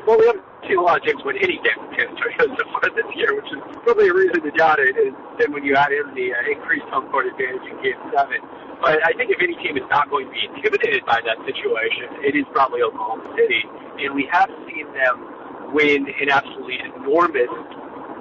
[0.06, 3.50] Well, we haven't of teams win any game in San so far this year, which
[3.50, 4.96] is probably a reason to doubt it.
[4.96, 8.40] And then when you add in the uh, increased home court advantage in Game Seven,
[8.82, 12.26] but I think if any team is not going to be intimidated by that situation,
[12.26, 13.62] it is probably Oklahoma City,
[14.02, 17.52] and we have seen them win an absolutely enormous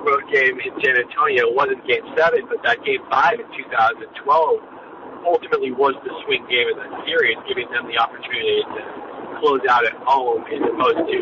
[0.04, 1.48] road game in San Antonio.
[1.48, 6.68] It wasn't Game Seven, but that Game Five in 2012 ultimately was the swing game
[6.72, 8.80] of that series, giving them the opportunity to
[9.40, 11.18] close out at home as opposed to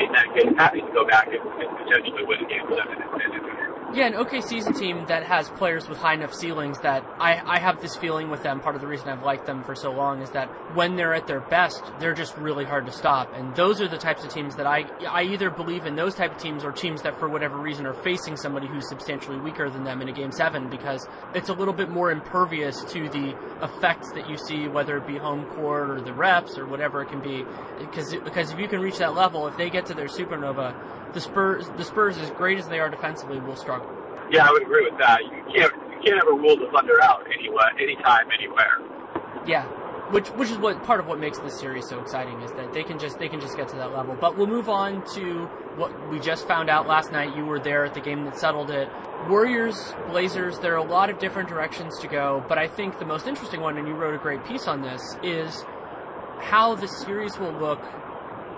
[0.00, 3.08] in that case having to go back and, and potentially win a Game Seven in
[3.18, 3.63] San Antonio.
[3.92, 7.58] Yeah, an OKC's a team that has players with high enough ceilings that I, I
[7.60, 8.58] have this feeling with them.
[8.58, 11.28] Part of the reason I've liked them for so long is that when they're at
[11.28, 13.32] their best, they're just really hard to stop.
[13.34, 16.32] And those are the types of teams that I I either believe in those type
[16.32, 19.84] of teams or teams that for whatever reason are facing somebody who's substantially weaker than
[19.84, 24.10] them in a game seven because it's a little bit more impervious to the effects
[24.12, 27.20] that you see, whether it be home court or the reps or whatever it can
[27.20, 27.44] be.
[27.78, 30.74] Because because if you can reach that level, if they get to their supernova
[31.14, 33.88] the Spurs, the Spurs, as great as they are defensively, will struggle.
[34.30, 35.22] Yeah, I would agree with that.
[35.22, 38.78] You can't you can't ever rule the Thunder out anywhere, anytime, anywhere.
[39.46, 39.64] Yeah,
[40.10, 42.82] which which is what part of what makes this series so exciting is that they
[42.82, 44.16] can just they can just get to that level.
[44.20, 45.46] But we'll move on to
[45.76, 47.36] what we just found out last night.
[47.36, 48.88] You were there at the game that settled it.
[49.28, 50.58] Warriors, Blazers.
[50.58, 53.60] There are a lot of different directions to go, but I think the most interesting
[53.60, 55.64] one, and you wrote a great piece on this, is
[56.40, 57.80] how the series will look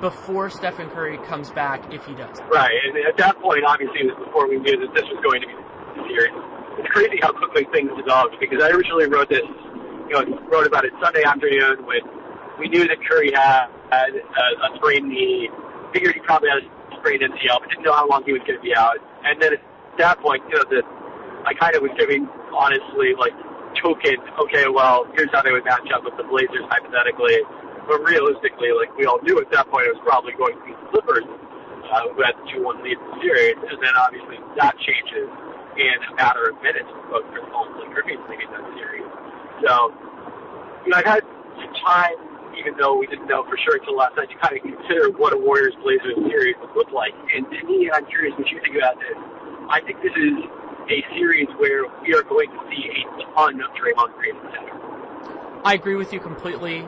[0.01, 2.39] before Stephen Curry comes back if he does.
[2.51, 5.49] Right, and at that point, obviously, was before we knew that this was going to
[5.49, 6.35] be the series.
[6.79, 9.47] It's crazy how quickly things developed because I originally wrote this,
[10.09, 12.05] you know, wrote about it Sunday afternoon when
[12.61, 15.49] we knew that Curry had, had a, a sprained knee,
[15.93, 16.67] figured he probably had a
[17.01, 19.01] sprained MCL, but didn't know how long he was going to be out.
[19.25, 19.63] And then at
[19.99, 20.83] that point, you know, the
[21.47, 23.33] I kind of was giving honestly like
[23.81, 27.41] token, okay, well, here's how they would match up with the Blazers hypothetically
[27.87, 30.75] but realistically, like we all knew at that point, it was probably going to be
[30.75, 33.57] the Clippers uh, who had the 2-1 lead in the series.
[33.63, 35.31] And then obviously that changes
[35.79, 39.07] in a matter of minutes with both Chris Paul and Blake Griffin leading that series.
[39.63, 39.95] So,
[40.85, 41.25] you know, I've had
[41.63, 42.19] some time,
[42.59, 45.33] even though we didn't know for sure until last night, to kind of consider what
[45.33, 47.15] a Warriors Blazers series would look like.
[47.35, 49.17] And to me, I'm curious what you think about this.
[49.71, 50.35] I think this is
[50.91, 53.03] a series where we are going to see a
[53.35, 54.75] ton of Draymond Green center.
[55.65, 56.87] I agree with you completely.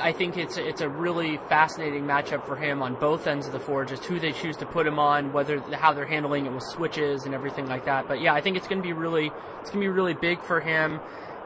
[0.00, 3.60] I think it's it's a really fascinating matchup for him on both ends of the
[3.60, 3.84] floor.
[3.84, 7.24] Just who they choose to put him on, whether how they're handling it with switches
[7.24, 8.08] and everything like that.
[8.08, 10.42] But yeah, I think it's going to be really it's going to be really big
[10.42, 11.00] for him,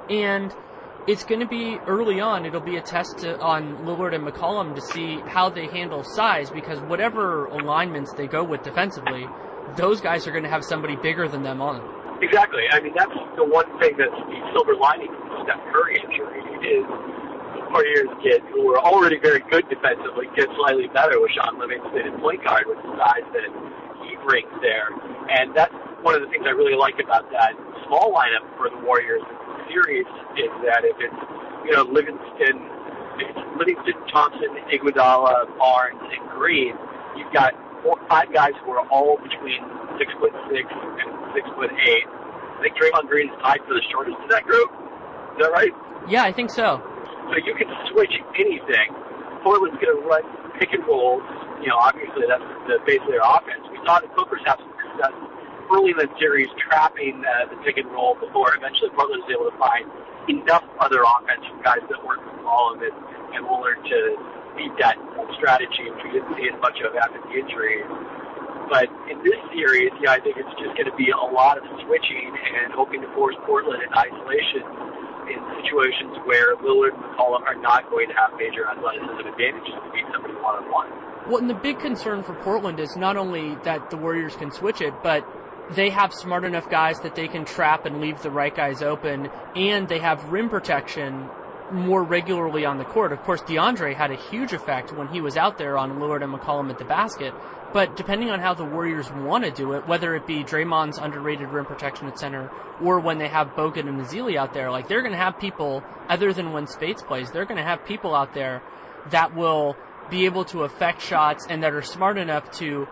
[0.08, 0.54] and
[1.06, 2.46] it's going to be early on.
[2.46, 6.50] It'll be a test to, on Lillard and McCollum to see how they handle size
[6.50, 9.26] because whatever alignments they go with defensively,
[9.76, 11.82] those guys are going to have somebody bigger than them on.
[12.22, 12.62] Exactly.
[12.70, 16.84] I mean, that's the one thing that's the silver lining of Steph Curry injury is
[17.70, 22.18] Warriors get, who were already very good defensively, get slightly better with Shaun Livingston and
[22.18, 23.46] point guard with the size that
[24.02, 24.90] he brings there.
[25.30, 27.54] And that's one of the things I really like about that
[27.86, 29.22] small lineup for the Warriors
[29.70, 31.20] series is that if it's,
[31.62, 32.58] you know, Livingston,
[33.22, 36.74] it's Livingston, Thompson, Iguodala, Barnes, and Green,
[37.14, 37.54] you've got
[37.86, 39.62] four, five guys who are all between
[39.94, 42.06] six foot six and six foot eight.
[42.58, 44.70] I think Draymond Green is tied for the shortest in that group.
[45.38, 45.72] Is that right?
[46.08, 46.82] Yeah, I think so.
[47.30, 48.90] So you can switch anything.
[49.46, 50.22] Portland's going to run
[50.58, 51.22] pick and rolls.
[51.62, 53.64] You know, obviously that's the base of their offense.
[53.70, 55.14] We saw the Clippers have some success
[55.70, 59.46] early in the series trapping uh, the pick and roll before eventually Portland was able
[59.46, 59.86] to find
[60.26, 62.96] enough other offense from guys that work with Colin and,
[63.38, 63.98] and Lillard to
[64.58, 64.98] beat that
[65.38, 67.86] strategy, which we didn't see as much of after the injury.
[68.66, 71.64] But in this series, yeah, I think it's just going to be a lot of
[71.86, 74.89] switching and hoping to force Portland into isolation
[75.30, 79.90] in situations where Lillard and McCollum are not going to have major athleticism advantages to
[79.92, 80.88] beat somebody one on one.
[81.28, 84.80] Well, and the big concern for Portland is not only that the Warriors can switch
[84.80, 85.24] it, but
[85.70, 89.30] they have smart enough guys that they can trap and leave the right guys open,
[89.54, 91.28] and they have rim protection
[91.70, 93.12] more regularly on the court.
[93.12, 96.34] Of course, DeAndre had a huge effect when he was out there on Lillard and
[96.34, 97.32] McCollum at the basket.
[97.72, 101.50] But depending on how the Warriors want to do it, whether it be Draymond's underrated
[101.50, 102.50] rim protection at center
[102.82, 105.84] or when they have Bogut and Ezeli out there, like they're going to have people,
[106.08, 108.60] other than when Speights plays, they're going to have people out there
[109.10, 109.76] that will
[110.10, 112.88] be able to affect shots and that are smart enough to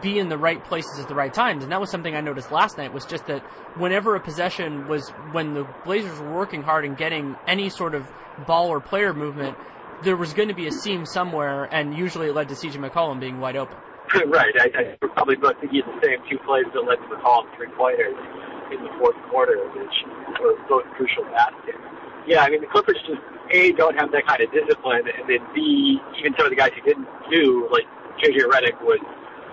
[0.00, 1.64] be in the right places at the right times.
[1.64, 3.40] And that was something I noticed last night was just that
[3.76, 8.06] whenever a possession was when the Blazers were working hard and getting any sort of
[8.46, 9.56] ball or player movement,
[10.04, 13.20] there was going to be a seam somewhere, and usually it led to CJ McCollum
[13.20, 13.76] being wide open.
[14.26, 14.54] right.
[14.58, 17.68] I, I we're probably both thinking the same two plays that led to McCollum three
[17.78, 18.16] pointers
[18.72, 19.96] in the fourth quarter, which
[20.40, 21.78] were both crucial baskets.
[22.26, 25.46] Yeah, I mean the Clippers just a don't have that kind of discipline, and then
[25.54, 27.86] b even some of the guys who didn't do like
[28.18, 28.98] JJ Redick was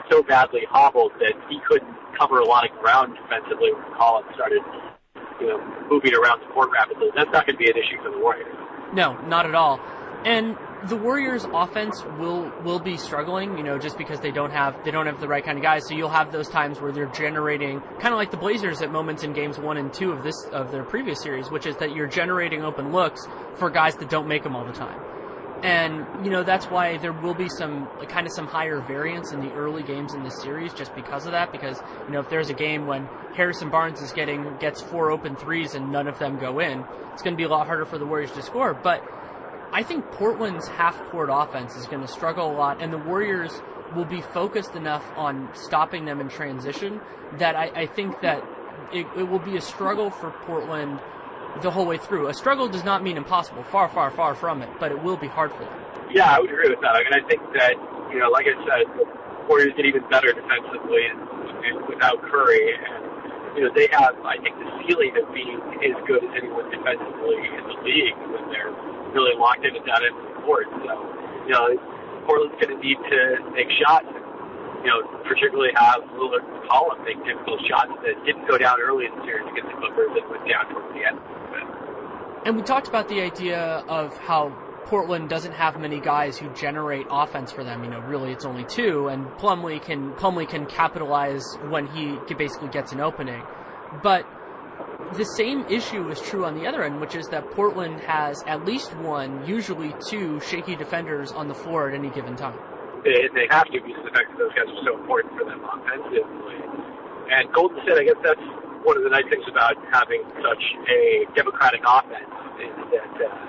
[0.09, 4.61] so badly hobbled that he couldn't cover a lot of ground defensively when Collins started,
[5.39, 7.07] you know, moving around the court rapidly.
[7.15, 8.47] That's not going to be an issue for the Warriors.
[8.93, 9.79] No, not at all.
[10.25, 14.84] And the Warriors offense will will be struggling, you know, just because they don't have
[14.84, 15.88] they don't have the right kind of guys.
[15.88, 19.23] So you'll have those times where they're generating kind of like the Blazers at moments
[19.23, 22.08] in games 1 and 2 of this of their previous series, which is that you're
[22.08, 24.99] generating open looks for guys that don't make them all the time.
[25.63, 29.41] And you know that's why there will be some kind of some higher variance in
[29.41, 31.51] the early games in this series, just because of that.
[31.51, 35.36] Because you know if there's a game when Harrison Barnes is getting gets four open
[35.36, 37.97] threes and none of them go in, it's going to be a lot harder for
[37.97, 38.75] the Warriors to score.
[38.75, 39.03] But
[39.71, 43.51] I think Portland's half court offense is going to struggle a lot, and the Warriors
[43.95, 47.01] will be focused enough on stopping them in transition
[47.34, 48.43] that I, I think that
[48.93, 50.99] it, it will be a struggle for Portland
[51.62, 52.27] the whole way through.
[52.27, 53.63] A struggle does not mean impossible.
[53.63, 55.80] Far, far, far from it, but it will be hard for them.
[56.12, 56.95] Yeah, I would agree with that.
[56.95, 57.75] I mean, I think that
[58.12, 59.03] you know, like I said, the
[59.49, 61.12] Warriors get even better defensively
[61.89, 66.23] without Curry, and you know they have, I think, the ceiling of being as good
[66.23, 68.71] as anyone defensively in the league when they're
[69.13, 70.67] really locked in of the court.
[70.83, 70.93] So,
[71.45, 71.67] you know,
[72.25, 74.07] Portland's going to need to make shots.
[74.83, 79.05] You know, particularly have Lillard and McCollum make difficult shots that didn't go down early
[79.05, 81.19] in the series against the Clippers and went down towards the end.
[82.45, 87.07] And we talked about the idea of how Portland doesn't have many guys who generate
[87.09, 87.83] offense for them.
[87.83, 92.69] You know, really, it's only two, and Plumlee can Plumlee can capitalize when he basically
[92.69, 93.41] gets an opening.
[94.01, 94.25] But
[95.13, 98.65] the same issue is true on the other end, which is that Portland has at
[98.65, 102.57] least one, usually two, shaky defenders on the floor at any given time.
[103.03, 105.63] They, they have to because the fact that those guys are so important for them
[105.63, 106.59] offensively.
[107.31, 108.41] And Golden State, I guess that's
[108.83, 113.47] one of the nice things about having such a democratic offense is that uh,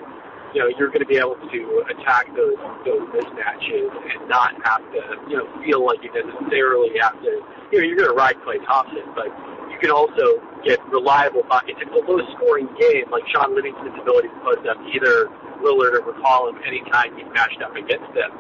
[0.54, 4.82] you know you're going to be able to attack those those mismatches and not have
[4.92, 8.36] to you know feel like you necessarily have to you know you're going to ride
[8.42, 9.30] Klay Thompson, but
[9.78, 11.78] you can also get reliable buckets.
[11.78, 15.30] It's a low scoring game, like Shaun Livingston's ability to post up either
[15.62, 18.34] Lillard or McCollum anytime he's matched up against them,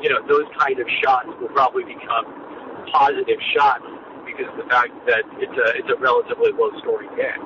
[0.00, 2.26] you know those kind of shots will probably become
[2.92, 3.82] positive shots
[4.26, 7.42] because of the fact that it's a it's a relatively low scoring game.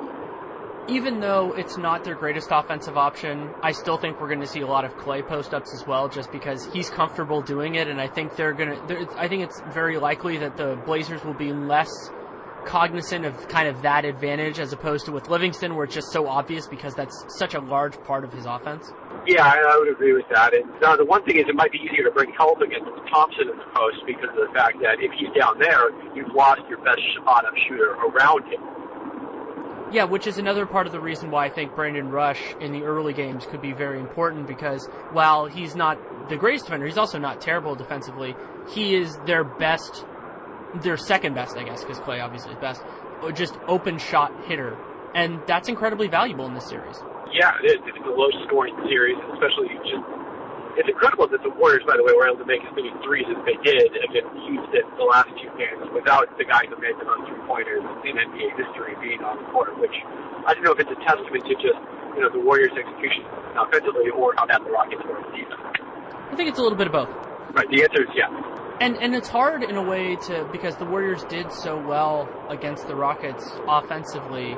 [0.88, 4.60] Even though it's not their greatest offensive option, I still think we're going to see
[4.60, 8.00] a lot of Klay post ups as well, just because he's comfortable doing it, and
[8.00, 9.08] I think they're going to.
[9.16, 11.90] I think it's very likely that the Blazers will be less
[12.68, 16.28] cognizant of kind of that advantage as opposed to with Livingston, where it's just so
[16.28, 18.92] obvious because that's such a large part of his offense.
[19.26, 20.54] Yeah, I would agree with that.
[20.54, 23.48] And now the one thing is, it might be easier to bring help against Thompson
[23.48, 26.78] in the post because of the fact that if he's down there, you've lost your
[26.84, 28.60] best spot up shooter around him.
[29.90, 32.82] Yeah, which is another part of the reason why I think Brandon Rush in the
[32.82, 37.18] early games could be very important because while he's not the greatest defender, he's also
[37.18, 38.36] not terrible defensively.
[38.68, 40.04] He is their best,
[40.82, 42.82] their second best, I guess, because Klay obviously is best,
[43.34, 44.76] just open shot hitter.
[45.14, 47.00] And that's incredibly valuable in this series.
[47.32, 47.80] Yeah, it is.
[47.84, 50.04] It's a low scoring series, especially just.
[50.78, 53.26] It's incredible that the Warriors, by the way, were able to make as many threes
[53.26, 57.08] as they did against Houston the last two games without the guy who made the
[57.08, 59.96] most three pointers in NBA history being on the court, which
[60.46, 61.82] I don't know if it's a testament to just
[62.14, 63.26] you know the Warriors' execution
[63.58, 65.58] offensively or how bad the Rockets were on defense.
[66.30, 67.10] I think it's a little bit of both.
[67.58, 67.66] Right.
[67.74, 68.30] The answer is yes.
[68.80, 72.86] And and it's hard in a way to because the Warriors did so well against
[72.86, 74.56] the Rockets offensively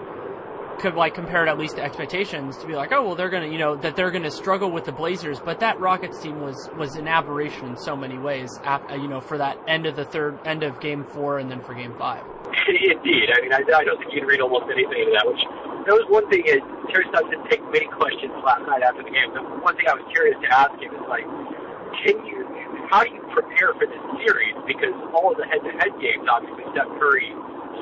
[0.80, 3.46] could like compare it at least to expectations to be like, oh well, they're gonna
[3.46, 6.96] you know that they're gonna struggle with the Blazers, but that Rockets team was was
[6.96, 8.50] an aberration in so many ways.
[8.90, 11.74] You know, for that end of the third end of Game Four and then for
[11.74, 12.24] Game Five.
[12.68, 15.26] Indeed, I mean, I, I don't think you can read almost anything into that.
[15.26, 15.42] Which
[15.86, 16.44] that was one thing.
[16.46, 16.60] Is
[16.92, 19.32] Terry Stotts didn't take many questions last night after the game.
[19.32, 21.24] The one thing I was curious to ask him is like,
[22.04, 22.39] can you?
[22.90, 24.58] How do you prepare for this series?
[24.66, 27.30] Because all of the head-to-head games, obviously, Steph Curry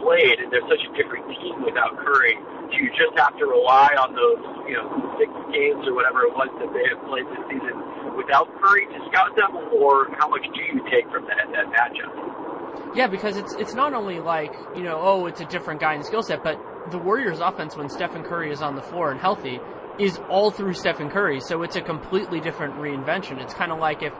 [0.04, 2.36] played, and they're such a different team without Curry
[2.70, 6.32] do you just have to rely on those, you know, six games or whatever it
[6.36, 7.76] was that they have played this season
[8.16, 12.12] without Curry to scout them, or how much do you take from that that matchup?
[12.94, 16.04] Yeah, because it's it's not only like you know, oh, it's a different guy in
[16.04, 19.60] skill set, but the Warriors' offense when Stephen Curry is on the floor and healthy
[19.98, 23.40] is all through Stephen Curry, so it's a completely different reinvention.
[23.42, 24.12] It's kind of like if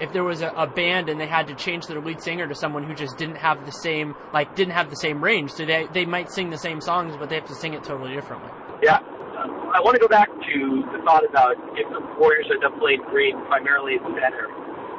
[0.00, 2.54] if there was a, a, band and they had to change their lead singer to
[2.54, 5.86] someone who just didn't have the same like didn't have the same range, so they
[5.92, 8.50] they might sing the same songs, but they have to sing it totally differently.
[8.82, 8.98] Yeah.
[8.98, 13.02] Uh, I want to go back to the thought about if the Warriors up playing
[13.10, 14.48] Green primarily in center.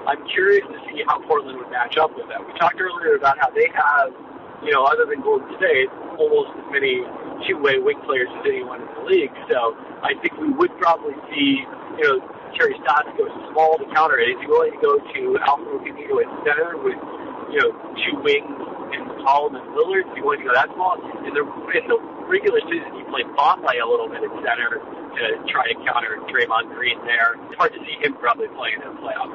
[0.07, 2.41] I'm curious to see how Portland would match up with that.
[2.41, 4.09] We talked earlier about how they have,
[4.65, 7.05] you know, other than Golden State, almost as many
[7.45, 9.33] two-way wing players as anyone in the league.
[9.45, 11.61] So I think we would probably see,
[12.01, 12.17] you know,
[12.57, 14.35] Terry Stotts goes small to counter it.
[14.35, 16.99] Is he willing to go to Al-Farouq at center with,
[17.51, 17.71] you know,
[18.03, 18.59] two wings
[18.91, 20.07] and McCollum and Lillard?
[20.09, 20.99] Is he willing to go that small?
[21.23, 25.23] In the, in the regular season, he played Vonleh a little bit at center to
[25.51, 27.35] try to counter Draymond Green there.
[27.47, 29.31] It's hard to see him probably playing in a playoff.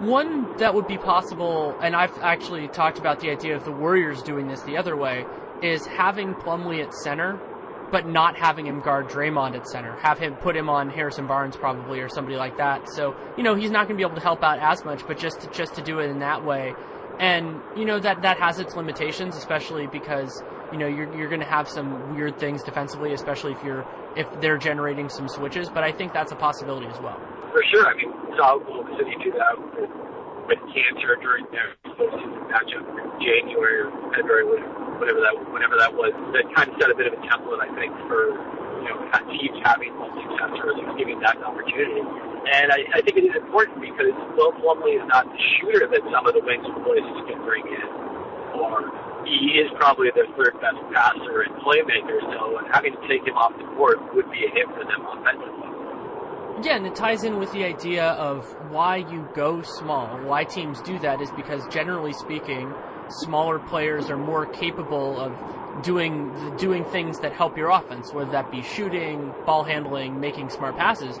[0.00, 4.22] One that would be possible, and I've actually talked about the idea of the Warriors
[4.22, 5.26] doing this the other way,
[5.62, 7.38] is having Plumlee at center
[7.90, 9.96] but not having him guard Draymond at center.
[9.96, 12.88] Have him put him on Harrison Barnes probably or somebody like that.
[12.88, 15.18] So you know he's not going to be able to help out as much, but
[15.18, 16.74] just to, just to do it in that way,
[17.18, 21.40] and you know that that has its limitations, especially because you know you're you're going
[21.40, 23.86] to have some weird things defensively, especially if you're
[24.16, 25.68] if they're generating some switches.
[25.68, 27.20] But I think that's a possibility as well.
[27.52, 27.86] For sure.
[27.86, 30.09] I mean, saw Oklahoma City do that
[30.50, 31.78] with, Kanter during their
[32.50, 34.46] matchup in January or February,
[34.98, 36.10] whatever that whenever that was.
[36.34, 38.34] That kind of set a bit of a template, I think, for
[38.82, 38.98] you know
[39.30, 39.94] teams having
[40.26, 42.02] success or at least giving that an opportunity.
[42.02, 46.02] And I, I think it is important because Will Plumlee is not the shooter that
[46.10, 47.86] some of the wings Blazers can bring in,
[48.58, 48.90] or
[49.22, 52.18] he is probably their third best passer and playmaker.
[52.34, 55.79] So having to take him off the court would be a hit for them offensively.
[56.62, 60.08] Yeah, and it ties in with the idea of why you go small.
[60.18, 62.74] Why teams do that is because generally speaking,
[63.08, 65.32] smaller players are more capable of
[65.82, 70.76] doing doing things that help your offense, whether that be shooting, ball handling, making smart
[70.76, 71.18] passes.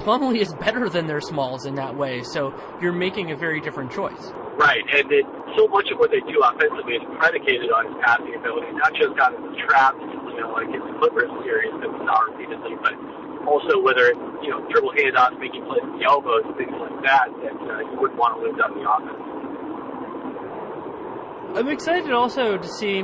[0.00, 3.92] Plumlee is better than their smalls in that way, so you're making a very different
[3.92, 4.32] choice.
[4.56, 8.34] Right, and it, so much of what they do offensively is predicated on his passing
[8.34, 11.98] ability, not just of the traps, you know, like in the Clippers series that we
[12.08, 12.96] saw repeatedly, but
[13.46, 14.12] also whether
[14.42, 17.98] you know, dribble handoffs, making plays with the elbows, things like that, that uh, you
[18.00, 19.18] wouldn't want to lose on the offense.
[21.58, 23.02] I'm excited also to see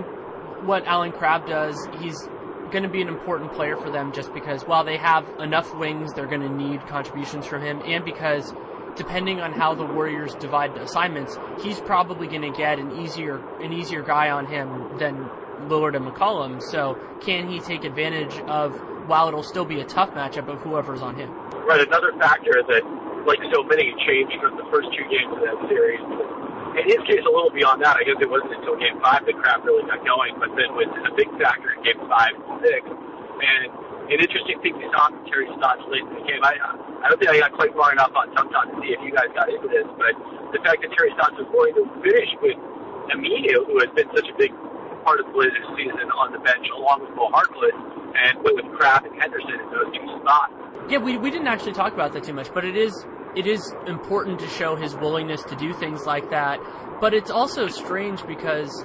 [0.65, 1.77] what Allen Crabbe does.
[2.01, 2.19] He's
[2.71, 6.13] going to be an important player for them just because while they have enough wings,
[6.15, 8.53] they're going to need contributions from him, and because
[8.97, 13.39] depending on how the Warriors divide the assignments, he's probably going to get an easier
[13.61, 15.29] an easier guy on him than
[15.69, 16.61] Lillard and McCollum.
[16.63, 21.03] So can he take advantage of while it'll still be a tough matchup of whoever's
[21.03, 21.33] on him?
[21.67, 21.81] Right.
[21.81, 22.85] Another factor that,
[23.27, 26.01] like so many, changed from the first two games of that series.
[26.79, 27.97] In his case, a little beyond that.
[27.97, 30.87] I guess it wasn't until Game Five that Crabbe really got going, but then was
[30.87, 32.87] a big factor in Game Five and Six.
[32.87, 33.63] And
[34.09, 36.41] an interesting thing we saw from Terry Stotts late in the game.
[36.41, 36.57] I
[37.05, 39.31] I don't think I got quite far enough on Tum to see if you guys
[39.35, 40.15] got into this, but
[40.51, 42.59] the fact that Terry Stotts was going to finish with
[43.13, 44.51] Aminu, who has been such a big
[45.09, 47.73] part of the Blazers season on the bench, along with Mo Harkless,
[48.13, 50.53] and with Crabbe and Henderson in those two spots.
[50.91, 53.75] Yeah, we, we didn't actually talk about that too much, but it is it is
[53.87, 56.61] important to show his willingness to do things like that.
[57.01, 58.85] But it's also strange because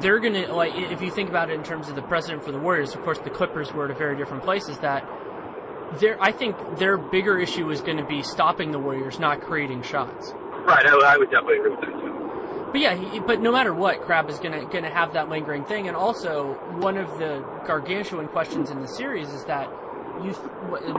[0.00, 2.58] they're gonna like if you think about it in terms of the precedent for the
[2.58, 2.94] Warriors.
[2.94, 4.68] Of course, the Clippers were at a very different place.
[4.68, 5.08] Is that
[6.00, 9.82] their I think their bigger issue is going to be stopping the Warriors, not creating
[9.82, 10.32] shots.
[10.64, 12.21] Right, I, I would definitely agree with that too.
[12.72, 15.88] But yeah, he, but no matter what, Crabbe is gonna gonna have that lingering thing.
[15.88, 19.68] And also, one of the gargantuan questions in the series is that
[20.24, 20.32] you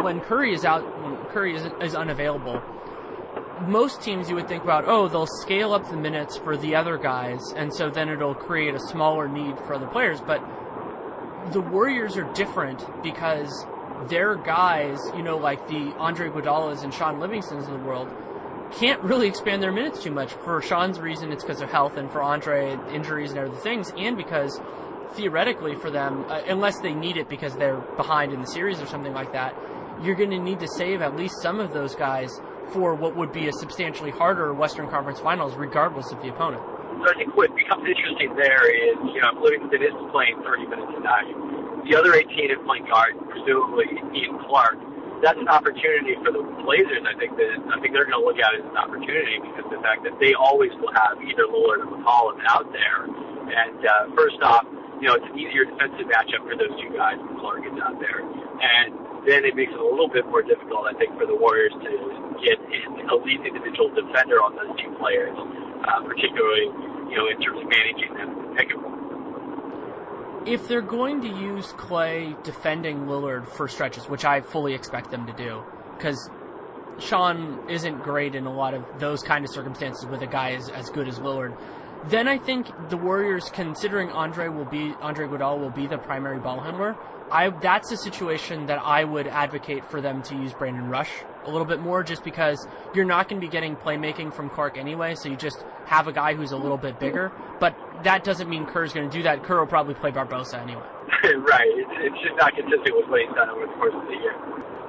[0.01, 2.61] when Curry is out, when Curry is, is unavailable.
[3.67, 6.97] Most teams you would think about, oh, they'll scale up the minutes for the other
[6.97, 10.19] guys, and so then it'll create a smaller need for other players.
[10.21, 10.43] But
[11.51, 13.65] the Warriors are different because
[14.09, 18.09] their guys, you know, like the Andre Iguodala's and Shaun Livingstons of the world,
[18.80, 20.32] can't really expand their minutes too much.
[20.32, 24.17] For Shaun's reason, it's because of health, and for Andre, injuries and other things, and
[24.17, 24.59] because
[25.13, 28.86] theoretically for them, uh, unless they need it because they're behind in the series or
[28.86, 29.55] something like that,
[30.01, 33.32] you're going to need to save at least some of those guys for what would
[33.32, 36.63] be a substantially harder Western Conference Finals, regardless of the opponent.
[37.03, 40.91] So I think what becomes interesting there is, you know, Livingston is playing 30 minutes
[40.95, 41.86] a night.
[41.89, 44.80] The other 18 is playing guard, presumably Ian Clark
[45.24, 47.07] that's an opportunity for the Blazers.
[47.07, 49.63] I think that I think they're going to look at it as an opportunity because
[49.71, 53.07] the fact that they always will have either Lillard or McCollum out there.
[53.07, 54.67] And uh, first off,
[54.99, 57.95] you know, it's an easier defensive matchup for those two guys when Clark is out
[58.03, 58.19] there.
[58.19, 58.91] And
[59.24, 61.91] then it makes it a little bit more difficult, I think, for the Warriors to
[62.43, 66.67] get an elite individual defender on those two players, uh, particularly,
[67.07, 68.92] you know, in terms of managing them pick and roll
[70.45, 75.25] if they're going to use Klay defending Lillard for stretches, which I fully expect them
[75.27, 75.63] to do,
[75.97, 76.29] because
[76.99, 80.69] Shaun isn't great in a lot of those kind of circumstances with a guy as,
[80.69, 81.57] as good as Lillard,
[82.09, 86.39] then I think the Warriors, considering Andre will be Andre Iguodala will be the primary
[86.39, 86.97] ball handler,
[87.31, 91.11] I that's a situation that I would advocate for them to use Brandon Rush
[91.45, 94.77] a little bit more, just because you're not going to be getting playmaking from Clark
[94.77, 95.15] anyway.
[95.15, 98.65] So you just have a guy who's a little bit bigger, but that doesn't mean
[98.65, 99.43] Kerr's going to do that.
[99.43, 100.83] Kerr will probably play Barbosa anyway.
[101.23, 101.67] right.
[101.67, 104.35] It's, just not consistent with what he's done over the course of the year.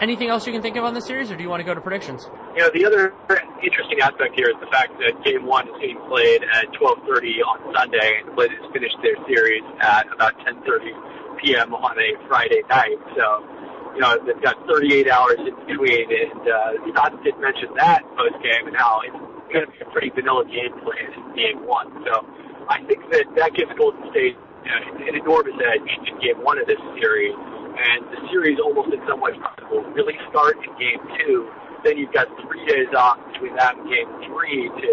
[0.00, 1.74] Anything else you can think of on the series, or do you want to go
[1.74, 2.26] to predictions?
[2.56, 3.14] You know, the other
[3.62, 7.74] interesting aspect here is the fact that Game One is being played at 12:30 on
[7.74, 11.74] Sunday, and the Blazers finished their series at about 10:30 p.m.
[11.74, 12.98] on a Friday night.
[13.14, 13.46] So,
[13.94, 18.36] you know, they've got 38 hours in between, and uh, Stotts did mention that post
[18.42, 19.16] game and how it's
[19.52, 21.90] going to be a pretty vanilla game plan in Game One.
[22.04, 22.26] So,
[22.68, 26.58] I think that that gives Golden State you know, an enormous edge in Game One
[26.58, 27.36] of this series
[27.74, 29.34] and the series almost in some ways
[29.70, 31.50] will really start in game two.
[31.82, 34.90] Then you've got three days off between that and game three to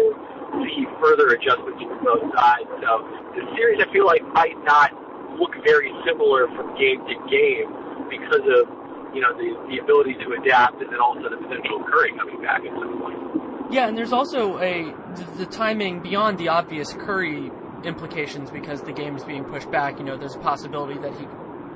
[0.66, 2.68] see further adjustments from both sides.
[2.82, 3.06] So
[3.38, 4.92] the series, I feel like, might not
[5.38, 7.70] look very similar from game to game
[8.10, 8.68] because of
[9.14, 12.42] you know the the ability to adapt, and then also the potential of Curry coming
[12.42, 13.72] back at some point.
[13.72, 14.94] Yeah, and there's also a
[15.36, 17.50] the, timing beyond the obvious Curry
[17.84, 19.98] implications because the game is being pushed back.
[19.98, 21.26] You know, there's a possibility that he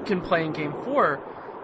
[0.05, 1.21] can play in Game Four.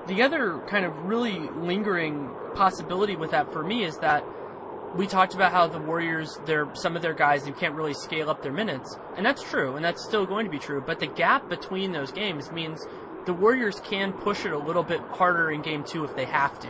[0.07, 4.25] The other kind of really lingering possibility with that for me is that
[4.97, 8.29] we talked about how the Warriors, they're some of their guys, they can't really scale
[8.29, 10.83] up their minutes, and that's true, and that's still going to be true.
[10.85, 12.87] But the gap between those games means
[13.27, 16.59] the Warriors can push it a little bit harder in Game Two if they have
[16.61, 16.69] to,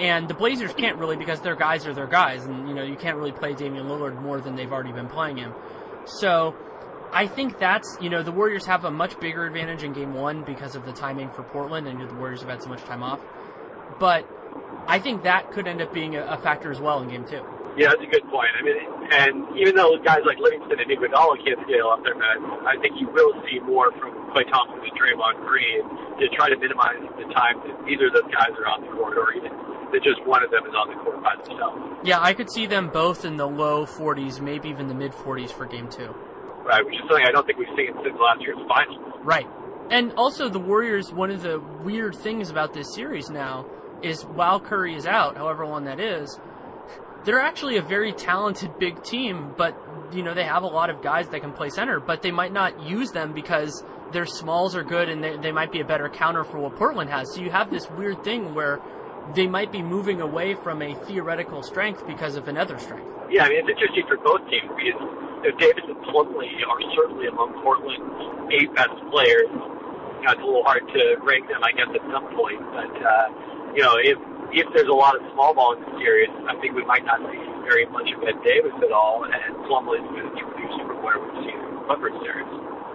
[0.00, 2.96] and the Blazers can't really because their guys are their guys, and you know you
[2.96, 5.54] can't really play Damian Lillard more than they've already been playing him.
[6.04, 6.54] So
[7.12, 10.44] I think that's you know the Warriors have a much bigger advantage in Game One
[10.44, 13.20] because of the timing for Portland, and the Warriors have had so much time off,
[13.98, 14.28] but
[14.86, 17.44] I think that could end up being a, a factor as well in game two.
[17.78, 18.50] Yeah, that's a good point.
[18.58, 18.74] I mean,
[19.14, 22.98] and even though guys like Livingston and Iguodala can't scale up their minutes, I think
[22.98, 25.86] you will see more from Klay Thompson and Draymond Green
[26.18, 29.14] to try to minimize the time that either of those guys are on the court
[29.14, 29.54] or even
[29.94, 31.78] that just one of them is on the court by themselves.
[32.02, 35.50] Yeah, I could see them both in the low 40s, maybe even the mid 40s
[35.50, 36.14] for game two.
[36.66, 38.98] Right, which is something I don't think we've seen since last year's final.
[39.22, 39.46] Right.
[39.90, 43.66] And also, the Warriors, one of the weird things about this series now
[44.02, 46.38] is while Curry is out, however long that is,
[47.28, 49.76] they're actually a very talented big team, but
[50.12, 52.54] you know they have a lot of guys that can play center, but they might
[52.54, 56.08] not use them because their smalls are good and they, they might be a better
[56.08, 57.34] counter for what Portland has.
[57.34, 58.80] So you have this weird thing where
[59.34, 63.04] they might be moving away from a theoretical strength because of another strength.
[63.28, 64.96] Yeah, I mean it's interesting for both teams because
[65.44, 69.52] you know, Davis and Plumlee are certainly among Portland's eight best players.
[69.52, 72.96] You know, it's a little hard to rank them, I guess, at some point, but.
[73.04, 73.28] Uh,
[73.76, 74.16] you know, if
[74.52, 77.20] if there's a lot of small ball in the series, I think we might not
[77.30, 79.32] see very much of Ed Davis at all, and
[79.68, 82.46] Plumlee is going to reduced from where we've seen the Clippers series.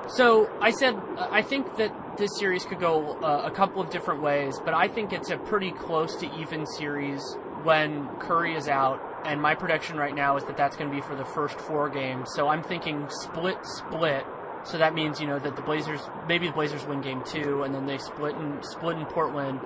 [0.07, 4.21] So I said I think that this series could go uh, a couple of different
[4.21, 7.21] ways, but I think it's a pretty close to even series
[7.63, 9.01] when Curry is out.
[9.25, 11.89] And my prediction right now is that that's going to be for the first four
[11.89, 12.29] games.
[12.35, 14.25] So I'm thinking split, split.
[14.65, 17.73] So that means you know that the Blazers maybe the Blazers win game two, and
[17.73, 19.61] then they split in split in Portland,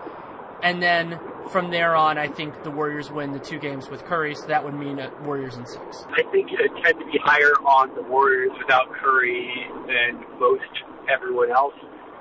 [0.62, 1.20] and then
[1.50, 4.64] from there on, I think the Warriors win the two games with Curry, so that
[4.64, 6.06] would mean Warriors in six.
[6.10, 10.64] I think it tend to be higher on the Warriors without Curry than most
[11.10, 11.74] everyone else.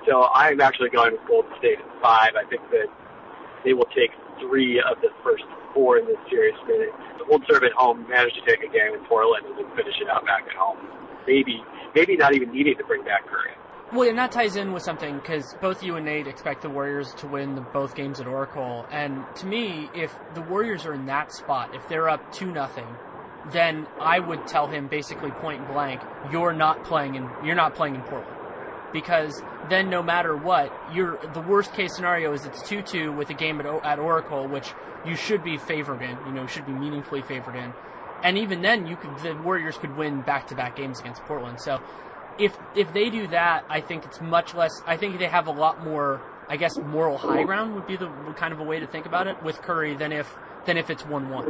[0.09, 2.33] So I'm actually going with Golden State at five.
[2.37, 2.87] I think that
[3.64, 4.11] they will take
[4.41, 6.55] three of the first four in this series.
[6.68, 6.89] They
[7.29, 10.09] will serve at home, manage to take a game in Portland, and then finish it
[10.09, 10.79] out back at home.
[11.27, 11.62] Maybe,
[11.95, 13.51] maybe not even needing to bring back Curry.
[13.93, 17.14] Well, and that ties in with something because both you and Nate expect the Warriors
[17.18, 21.07] to win the, both games at Oracle, and to me, if the Warriors are in
[21.07, 22.89] that spot, if they're up two nothing,
[23.53, 26.01] then I would tell him basically point blank,
[26.32, 28.37] you're not playing in you're not playing in Portland,
[28.93, 33.30] because then no matter what, you're the worst case scenario is it's two two with
[33.30, 34.72] a game at, at Oracle, which
[35.07, 37.72] you should be favored in, you know, should be meaningfully favored in,
[38.24, 41.61] and even then, you could the Warriors could win back to back games against Portland,
[41.61, 41.80] so
[42.39, 44.82] if if they do that, I think it's much less.
[44.87, 46.20] I think they have a lot more.
[46.49, 48.07] I guess moral high ground would be the
[48.37, 50.32] kind of a way to think about it with Curry than if
[50.64, 51.49] than if it's one one.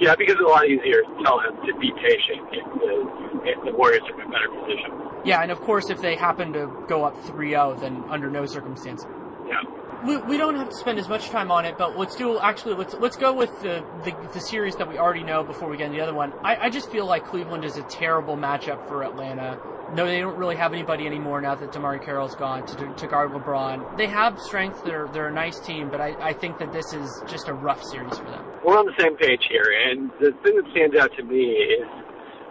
[0.00, 3.64] Yeah, because it's a lot easier to tell him to be patient if the, if
[3.64, 4.92] the Warriors are in a better position.
[5.24, 9.06] Yeah, and of course, if they happen to go up 3-0, then under no circumstance.
[9.48, 9.62] Yeah.
[10.06, 12.74] We, we don't have to spend as much time on it, but let's do actually
[12.74, 15.86] let's let's go with the, the, the series that we already know before we get
[15.86, 16.32] into the other one.
[16.44, 19.58] I, I just feel like Cleveland is a terrible matchup for Atlanta.
[19.96, 23.30] No, they don't really have anybody anymore now that DeMarre Carroll's gone to, to guard
[23.30, 23.96] LeBron.
[23.96, 24.84] They have strength.
[24.84, 27.82] They're they're a nice team, but I, I think that this is just a rough
[27.82, 28.44] series for them.
[28.62, 31.88] We're on the same page here, and the thing that stands out to me is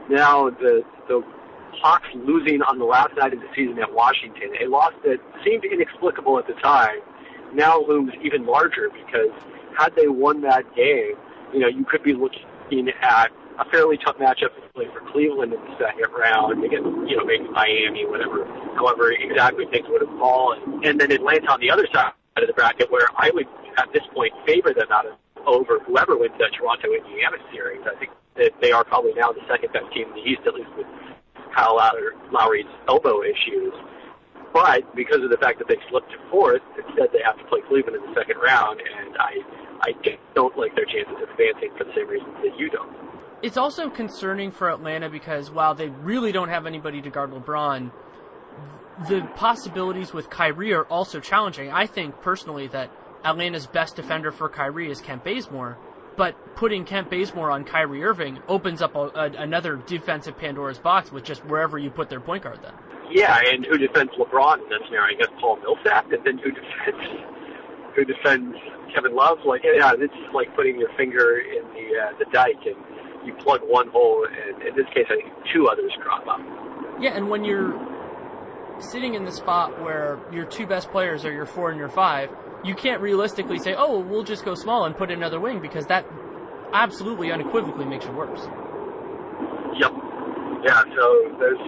[0.10, 1.22] now the the
[1.74, 5.66] Hawks losing on the last night of the season at Washington, a loss that seemed
[5.66, 6.98] inexplicable at the time,
[7.54, 9.30] now looms even larger because
[9.78, 11.14] had they won that game,
[11.54, 15.54] you know, you could be looking at a fairly tough matchup to play for Cleveland
[15.54, 18.46] in the second round against, you know, maybe Miami, whatever,
[18.76, 20.84] however exactly things would have fallen.
[20.84, 23.48] And then Atlanta on the other side of the bracket where I would,
[23.78, 25.14] at this point, favor them out of
[25.48, 27.82] over whoever wins that Toronto Indiana series.
[27.86, 30.56] I think that they are probably now the second best team in the East, at
[30.56, 30.88] least with
[31.56, 31.78] Kyle
[32.32, 33.72] Lowry's elbow issues.
[34.52, 37.60] But because of the fact that they slipped to fourth, instead they have to play
[37.68, 39.44] Cleveland in the second round, and I
[39.82, 39.94] I
[40.34, 42.90] don't like their chances of advancing for the same reasons that you don't
[43.46, 47.92] it's also concerning for Atlanta because while they really don't have anybody to guard LeBron,
[49.08, 51.72] the possibilities with Kyrie are also challenging.
[51.72, 52.90] I think personally that
[53.24, 55.78] Atlanta's best defender for Kyrie is Kent Bazemore,
[56.18, 61.12] but putting Kent Bazemore on Kyrie Irving opens up a, a, another defensive Pandora's box
[61.12, 62.74] with just wherever you put their point guard then.
[63.12, 65.16] Yeah, and who defends LeBron in that scenario?
[65.16, 67.22] I guess Paul Millsap, and then who defends
[67.96, 68.58] who defends
[68.96, 69.38] Kevin Love?
[69.46, 72.95] Like, yeah, it's like putting your finger in the uh, the dike, and
[73.26, 76.40] you plug one hole, and in this case, I think two others crop up.
[77.00, 77.74] Yeah, and when you're
[78.80, 82.30] sitting in the spot where your two best players are your four and your five,
[82.64, 85.86] you can't realistically say, "Oh, we'll just go small and put in another wing," because
[85.88, 86.06] that
[86.74, 88.48] absolutely unequivocally makes you worse.
[89.78, 89.94] Yep.
[90.64, 90.84] Yeah.
[90.96, 91.60] So there's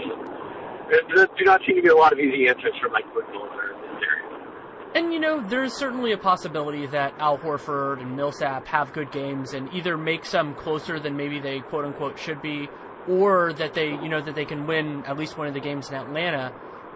[0.89, 3.35] there do not seem to be a lot of easy answers for Mike Budenholzer in
[3.35, 3.56] this series.
[4.97, 9.53] And you know, there's certainly a possibility that Al Horford and Millsap have good games
[9.53, 12.67] and either make some closer than maybe they quote unquote should be,
[13.07, 15.89] or that they you know that they can win at least one of the games
[15.89, 16.51] in Atlanta.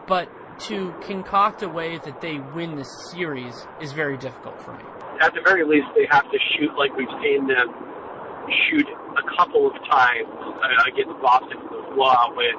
[0.08, 0.30] But
[0.62, 4.84] to concoct a way that they win the series is very difficult for me.
[5.22, 7.70] At the very least, they have to shoot like we've seen them
[8.66, 12.58] shoot a couple of times uh, against Boston in those blowout wins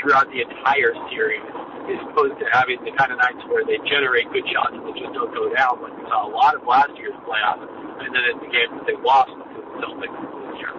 [0.00, 1.44] throughout the entire series,
[1.90, 4.94] as opposed to having the kind of nights where they generate good shots and they
[4.98, 7.64] just don't go down, like we saw a lot of last year's playoffs,
[8.02, 10.72] and then in the games that they lost to the Celtics this year.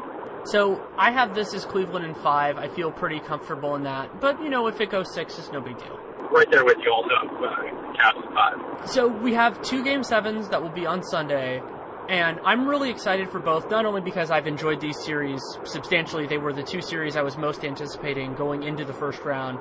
[0.46, 2.58] So I have this as Cleveland in five.
[2.58, 4.20] I feel pretty comfortable in that.
[4.20, 6.00] But you know, if it goes six, it's no big deal.
[6.32, 8.90] Right there with you, also, uh, Cavs in five.
[8.90, 11.62] So we have two game sevens that will be on Sunday.
[12.10, 16.38] And I'm really excited for both, not only because I've enjoyed these series substantially, they
[16.38, 19.60] were the two series I was most anticipating going into the first round,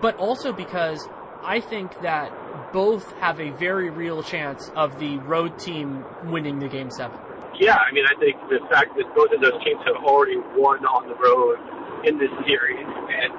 [0.00, 1.06] but also because
[1.42, 2.32] I think that
[2.72, 7.18] both have a very real chance of the road team winning the game seven.
[7.60, 10.84] Yeah, I mean, I think the fact that both of those teams have already won
[10.84, 11.56] on the road
[12.04, 13.32] in this series, and,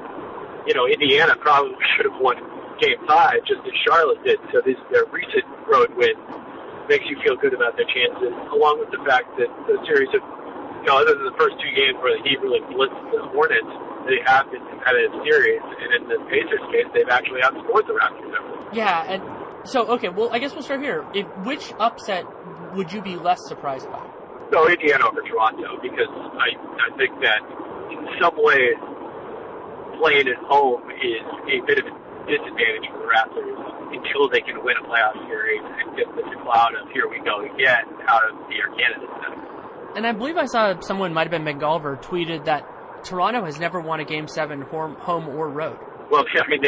[0.66, 2.42] you know, Indiana probably should have won
[2.82, 6.18] game five just as Charlotte did, so this their recent road win
[6.90, 10.24] makes you feel good about their chances, along with the fact that the series of,
[10.82, 13.74] you know, other than the first two games where the Heat really blitzed the Hornets,
[14.08, 18.74] they have been competitive series, and in the Pacers case, they've actually outscored the Raptors.
[18.74, 19.22] Yeah, and
[19.68, 21.06] so okay, well, I guess we'll start here.
[21.14, 22.26] If, which upset
[22.74, 24.04] would you be less surprised by?
[24.52, 27.44] No, Indiana over Toronto, because I I think that
[27.92, 28.80] in some ways
[30.00, 31.94] playing at home is a bit of a
[32.28, 36.76] disadvantage for the Raptors until they can win a playoff series and get this cloud
[36.76, 39.48] of here we go again out of the Air Canada Center.
[39.96, 42.68] And I believe I saw someone might have been McGolver tweeted that
[43.04, 45.78] Toronto has never won a Game Seven home or road.
[46.10, 46.62] Well, I mean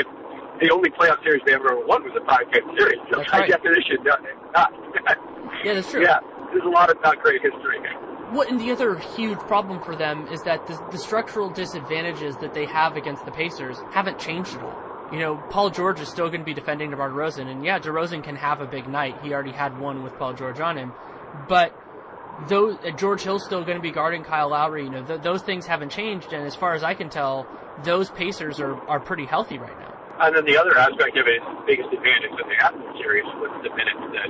[0.62, 3.00] the only playoff series they ever won was a five-game series.
[3.12, 3.50] So That's by right.
[3.50, 4.20] definition, not,
[4.54, 4.74] not.
[5.64, 6.02] Yeah, that's true.
[6.02, 6.20] yeah,
[6.52, 7.80] there's a lot of not great history.
[8.32, 12.54] What and the other huge problem for them is that the, the structural disadvantages that
[12.54, 15.10] they have against the Pacers haven't changed at all.
[15.12, 18.24] You know, Paul George is still going to be defending DeMar DeRozan, and yeah, DeRozan
[18.24, 19.20] can have a big night.
[19.22, 20.94] He already had one with Paul George on him,
[21.50, 21.76] but
[22.48, 24.84] those uh, George Hill's still going to be guarding Kyle Lowry.
[24.84, 27.48] You know, th- those things haven't changed, and as far as I can tell,
[27.84, 29.90] those Pacers are are pretty healthy right now.
[30.20, 32.84] And then the other aspect of it is the biggest advantage that they had in
[32.84, 34.30] the series was the minutes that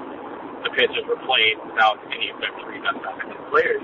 [0.64, 3.82] the Pacers were playing without any of their three best offensive players.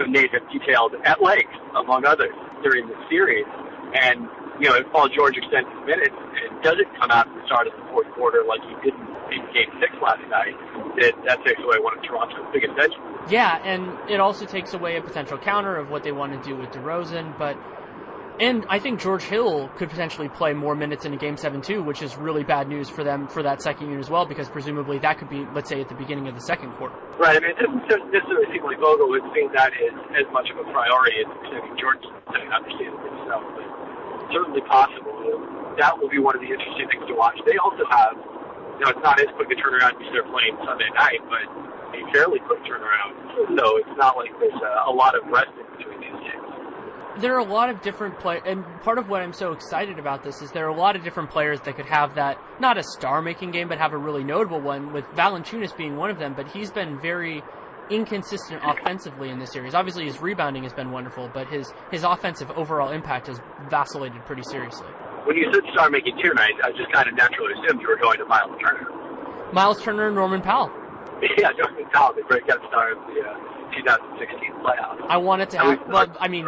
[0.00, 2.32] Who Nate have detailed at length, among others,
[2.62, 3.44] during the series.
[3.98, 4.24] And,
[4.60, 7.66] you know, if Paul George extends his minutes and doesn't come out at the start
[7.66, 8.94] of the fourth quarter like he did
[9.30, 10.56] in game six last night,
[10.98, 12.98] that, that takes away one of Toronto's biggest edges.
[13.30, 16.56] Yeah, and it also takes away a potential counter of what they want to do
[16.56, 17.56] with DeRozan, but
[18.40, 21.82] and I think George Hill could potentially play more minutes in a game seven too,
[21.82, 24.98] which is really bad news for them for that second unit as well, because presumably
[25.00, 26.94] that could be, let's say, at the beginning of the second quarter.
[27.18, 27.36] Right.
[27.36, 30.58] I mean, it doesn't necessarily seem like Vogel would see that as, as much of
[30.62, 31.30] a priority as
[31.82, 33.66] George to understand it himself, but
[34.32, 35.14] certainly possible.
[35.78, 37.38] That will be one of the interesting things to watch.
[37.46, 38.16] They also have,
[38.78, 41.46] you know, it's not as quick a turnaround because they're playing Sunday night, but
[41.94, 43.14] a fairly quick turnaround.
[43.56, 46.44] So it's not like there's a, a lot of rest in between these games.
[47.20, 50.22] There are a lot of different play, and part of what I'm so excited about
[50.22, 52.82] this is there are a lot of different players that could have that not a
[52.82, 54.92] star-making game, but have a really notable one.
[54.92, 57.42] With Valanciunas being one of them, but he's been very
[57.90, 59.74] inconsistent offensively in this series.
[59.74, 64.42] Obviously, his rebounding has been wonderful, but his his offensive overall impact has vacillated pretty
[64.42, 64.86] seriously.
[65.24, 67.96] When you said star making two nights, I just kind of naturally assumed you were
[67.96, 68.86] going to Miles Turner.
[69.52, 70.70] Miles Turner and Norman Powell.
[71.36, 75.04] Yeah, Norman Powell, the great guest star of the uh, 2016 playoffs.
[75.08, 75.88] I wanted to have.
[75.88, 76.46] Well, I mean,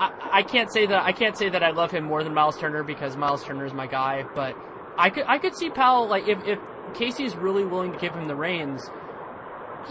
[0.00, 2.58] I, I can't say that I can't say that I love him more than Miles
[2.58, 4.24] Turner because Miles Turner is my guy.
[4.34, 4.56] But
[4.96, 6.58] I could I could see Powell like if if
[6.94, 8.90] Casey is really willing to give him the reins,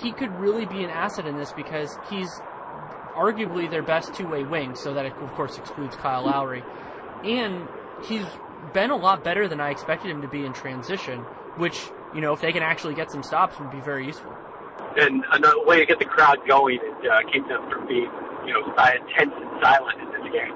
[0.02, 2.30] he could really be an asset in this because he's
[3.16, 4.76] arguably their best two way wing.
[4.76, 6.64] So that of course excludes Kyle Lowry,
[7.24, 7.68] and
[8.06, 8.26] he's
[8.74, 11.20] been a lot better than I expected him to be in transition,
[11.58, 14.36] which, you know, if they can actually get some stops, would be very useful.
[14.98, 18.10] And another way to get the crowd going and uh, keep them from being,
[18.46, 18.74] you know,
[19.18, 20.54] tense and silent in this game,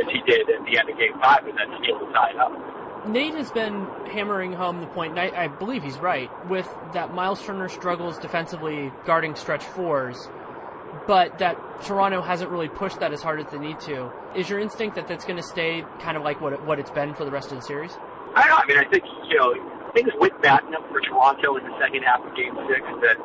[0.00, 2.73] as he did at the end of Game Five, and then steal the tie up.
[3.06, 7.12] Nate has been hammering home the point, and I, I believe he's right, with that
[7.12, 10.28] Miles Turner struggles defensively guarding stretch fours,
[11.06, 14.10] but that Toronto hasn't really pushed that as hard as they need to.
[14.34, 16.90] Is your instinct that that's going to stay kind of like what it, what it's
[16.90, 17.92] been for the rest of the series?
[18.34, 18.48] I.
[18.48, 19.52] I mean, I think you know
[19.92, 23.16] things went bad enough for Toronto in the second half of Game Six that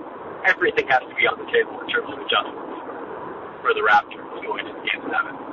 [0.45, 2.77] everything has to be on the table in terms of adjustments
[3.63, 5.48] for the Raptors going into Game Seven.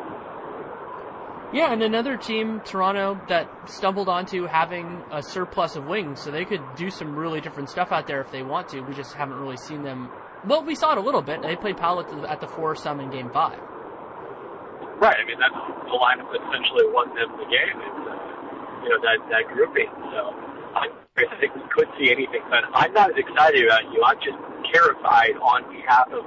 [1.56, 6.44] Yeah, and another team, Toronto, that stumbled onto having a surplus of wings, so they
[6.44, 8.82] could do some really different stuff out there if they want to.
[8.82, 10.10] We just haven't really seen them.
[10.44, 11.40] Well, we saw it a little bit.
[11.40, 13.58] They played Powell at the, at the four some in Game Five.
[15.00, 15.16] Right.
[15.16, 15.56] I mean, that's
[15.88, 17.80] the lineup that essentially won them the game.
[17.80, 19.88] It's, uh, you know, that that grouping.
[20.12, 20.36] So
[20.76, 20.92] I
[21.40, 24.04] think we could see anything, but I'm not as excited about you.
[24.04, 24.36] I'm just
[24.76, 26.20] terrified on behalf of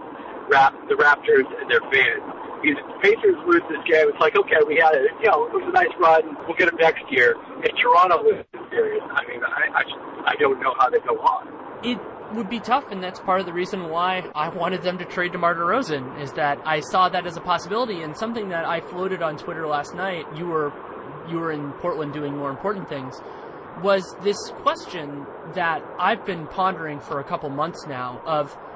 [0.50, 4.58] Rap- the Raptors and their fans if the Pacers lose this game, it's like, okay,
[4.68, 5.12] we had it.
[5.24, 6.36] You know, it was a nice run.
[6.46, 7.36] We'll get them next year.
[7.56, 9.02] And Toronto loses this series.
[9.12, 11.48] I mean, I, I, I don't know how they go on.
[11.84, 12.00] It
[12.36, 15.32] would be tough, and that's part of the reason why I wanted them to trade
[15.32, 19.22] DeMar DeRozan, is that I saw that as a possibility, and something that I floated
[19.22, 20.74] on Twitter last night, you were,
[21.30, 23.22] you were in Portland doing more important things,
[23.82, 28.58] was this question that I've been pondering for a couple months now of–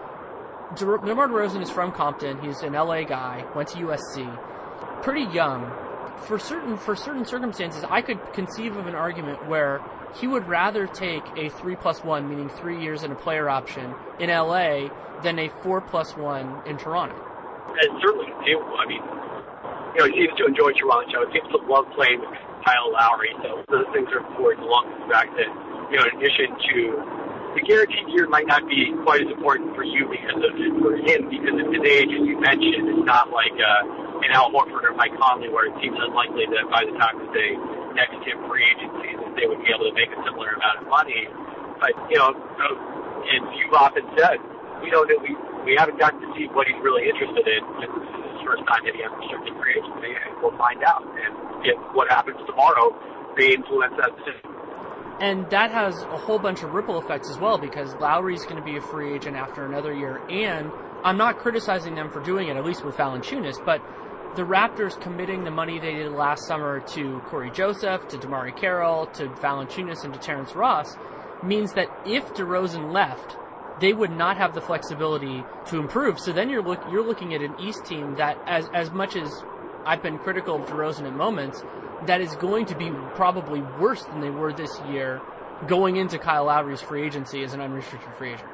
[0.76, 2.42] DeMar DeRozan is from Compton.
[2.42, 3.46] He's an LA guy.
[3.56, 5.04] Went to USC.
[5.04, 5.72] Pretty young.
[6.26, 9.82] For certain for certain circumstances, I could conceive of an argument where
[10.16, 13.94] he would rather take a three plus one, meaning three years and a player option
[14.20, 14.90] in LA,
[15.22, 17.16] than a four plus one in Toronto.
[17.16, 19.02] And certainly, I mean,
[19.96, 21.26] you know, he seems to enjoy Toronto.
[21.28, 22.30] He seems to love playing with
[22.66, 23.34] Kyle Lowry.
[23.44, 25.50] So those things are important, along with the fact that,
[25.92, 27.23] you know, in addition to
[27.54, 31.30] the guaranteed year might not be quite as important for you because of for him
[31.30, 32.90] because of his age, as you mentioned.
[32.90, 36.66] It's not like uh, an Al Horford or Mike Conley where it seems unlikely that
[36.74, 37.54] by the time that they
[37.94, 40.86] next hit free agency that they would be able to make a similar amount of
[40.90, 41.30] money.
[41.78, 44.42] But you know, as you've often said,
[44.82, 48.42] we don't we we haven't gotten to see what he's really interested in since his
[48.42, 51.06] first time hitting unrestricted free agency, and we'll find out.
[51.06, 51.34] And
[51.64, 52.92] if what happens tomorrow
[53.38, 54.63] may influence that decision.
[55.24, 58.62] And that has a whole bunch of ripple effects as well because Lowry's going to
[58.62, 60.18] be a free agent after another year.
[60.30, 60.70] And
[61.02, 63.82] I'm not criticizing them for doing it, at least with Valanciunas, but
[64.36, 69.06] the Raptors committing the money they did last summer to Cory Joseph, to DeMarre Carroll,
[69.14, 70.98] to Valanciunas, and to Terrence Ross
[71.42, 73.38] means that if DeRozan left,
[73.80, 76.20] they would not have the flexibility to improve.
[76.20, 79.32] So then you're look you're looking at an East team that, as as much as
[79.86, 81.64] I've been critical of DeRozan at moments,
[82.08, 85.22] that is going to be probably worse than they were this year
[85.68, 88.50] going into Kyle Lowry's free agency as an unrestricted free agent.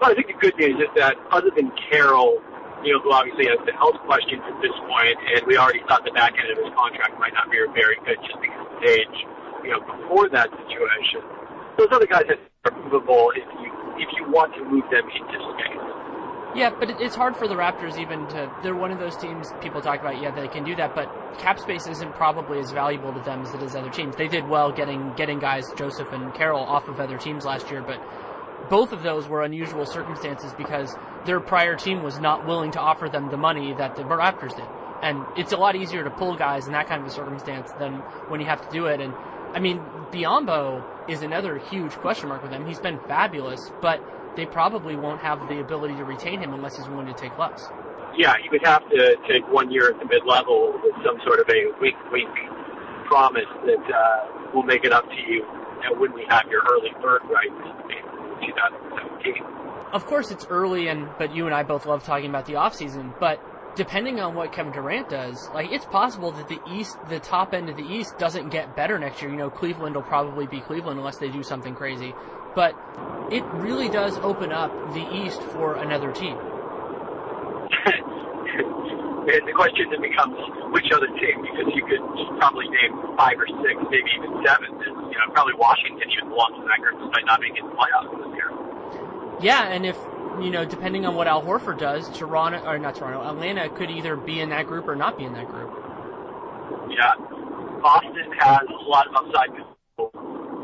[0.00, 2.42] Well, I think the good news is that other than Carroll,
[2.82, 6.04] you know, who obviously has the health questions at this point, and we already thought
[6.04, 8.90] the back end of his contract might not be very good just because of his
[8.90, 9.16] age,
[9.62, 11.20] you know, before that situation.
[11.76, 13.70] Those other guys that are movable if you
[14.00, 15.79] if you want to move them into space.
[16.54, 18.50] Yeah, but it's hard for the Raptors even to.
[18.62, 20.20] They're one of those teams people talk about.
[20.20, 21.06] Yeah, they can do that, but
[21.38, 24.16] cap space isn't probably as valuable to them as it is other teams.
[24.16, 27.82] They did well getting getting guys Joseph and Carroll off of other teams last year,
[27.82, 28.00] but
[28.68, 30.94] both of those were unusual circumstances because
[31.24, 34.66] their prior team was not willing to offer them the money that the Raptors did.
[35.02, 37.94] And it's a lot easier to pull guys in that kind of a circumstance than
[38.28, 39.00] when you have to do it.
[39.00, 39.14] And
[39.54, 39.78] I mean,
[40.10, 42.66] Biyombo is another huge question mark with them.
[42.66, 44.00] He's been fabulous, but
[44.36, 47.68] they probably won't have the ability to retain him unless he's willing to take less.
[48.16, 51.40] Yeah, he would have to take one year at the mid level with some sort
[51.40, 52.28] of a week week
[53.06, 55.44] promise that uh, we'll make it up to you
[55.82, 57.54] you know, when we have your early Bird rights
[57.90, 59.42] in 2017.
[59.92, 62.76] Of course, it's early, and but you and I both love talking about the off
[62.76, 63.12] season.
[63.18, 63.40] But
[63.74, 67.68] depending on what Kevin Durant does, like it's possible that the East, the top end
[67.68, 69.30] of the East, doesn't get better next year.
[69.30, 72.14] You know, Cleveland will probably be Cleveland unless they do something crazy.
[72.54, 72.74] But
[73.30, 76.36] it really does open up the East for another team.
[77.86, 80.34] and the question then becomes
[80.72, 82.02] which other team, because you could
[82.38, 84.74] probably name five or six, maybe even seven.
[84.74, 88.10] And, you know, probably Washington even belongs in that group despite not making the playoffs
[88.18, 88.50] this year.
[89.40, 89.96] Yeah, and if
[90.40, 94.16] you know, depending on what Al Horford does, Toronto or not Toronto, Atlanta could either
[94.16, 95.70] be in that group or not be in that group.
[96.88, 97.14] Yeah,
[97.82, 99.50] Boston has a lot of upside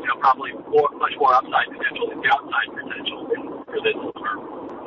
[0.07, 3.27] you know, probably more, much more upside potential than downside potential
[3.67, 4.35] for this summer.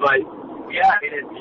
[0.01, 0.25] But
[0.73, 1.37] yeah, it's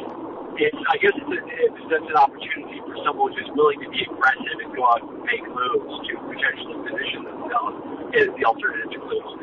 [0.59, 4.03] it's I guess it's, a, it's that's an opportunity for someone who's willing to be
[4.03, 7.79] aggressive and go out and make moves to potentially position themselves
[8.19, 9.39] is the alternative to Cleveland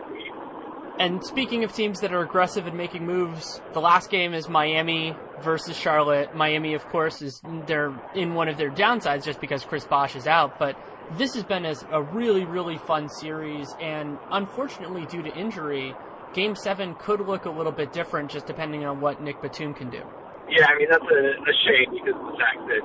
[0.99, 5.15] and speaking of teams that are aggressive in making moves, the last game is Miami
[5.43, 6.35] versus Charlotte.
[6.35, 10.27] Miami, of course, is they're in one of their downsides just because Chris Bosh is
[10.27, 10.75] out, but
[11.13, 15.95] this has been a really, really fun series, and unfortunately, due to injury,
[16.35, 19.89] Game 7 could look a little bit different just depending on what Nick Batum can
[19.89, 20.03] do.
[20.51, 22.83] Yeah, I mean, that's a, a shame because of the fact that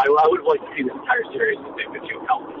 [0.00, 2.58] I, I would like to see this entire series with Nick Batum healthy.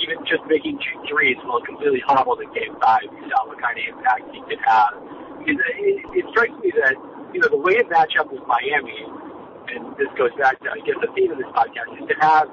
[0.00, 3.76] Even just making two threes while completely hobbled in Game 5, you saw what kind
[3.76, 4.96] of impact he could have.
[5.44, 6.96] Because it, it strikes me that,
[7.36, 9.02] you know, the way it match up with Miami,
[9.76, 12.48] and this goes back to, I guess, the theme of this podcast, is to have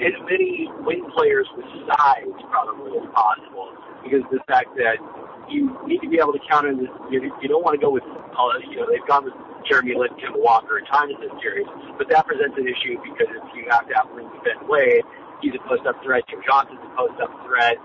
[0.00, 3.72] as many wing players with size probably as possible.
[4.04, 5.02] Because the fact that
[5.48, 6.78] you need to be able to count on.
[7.10, 9.34] You, you don't want to go with, uh, you know, they've gone with
[9.66, 11.66] Jeremy Lin, Tim Walker, and time in this series,
[11.98, 15.02] but that presents an issue because if you have to have Lin defend Wade,
[15.42, 16.26] he's a post-up threat.
[16.30, 17.78] Joe Johnson's a post-up threat.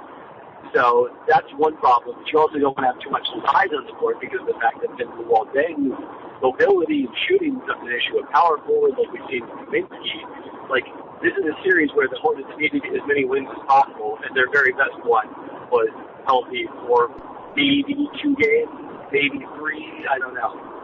[0.73, 2.21] So that's one problem.
[2.21, 4.49] But you also don't want to have too much size on the court because of
[4.49, 5.97] the fact that Vincent Waldeng's
[6.41, 8.21] mobility and shooting becomes an issue.
[8.21, 10.21] A power forward like we've seen with Kaminsky,
[10.69, 10.85] like
[11.21, 14.49] this is a series where the Hornets needed as many wins as possible, and their
[14.51, 15.29] very best one
[15.69, 15.89] was
[16.25, 17.09] healthy for
[17.55, 18.73] maybe two games,
[19.11, 20.05] maybe three.
[20.09, 20.81] I don't know.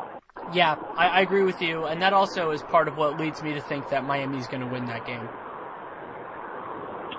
[0.54, 3.54] Yeah, I, I agree with you, and that also is part of what leads me
[3.54, 5.28] to think that Miami's going to win that game.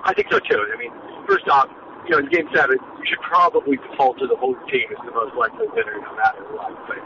[0.03, 0.65] I think so too.
[0.73, 0.91] I mean,
[1.27, 1.69] first off,
[2.07, 5.11] you know, in Game Seven, you should probably default to the home team as the
[5.11, 6.73] most likely winner, no matter what.
[6.87, 6.97] But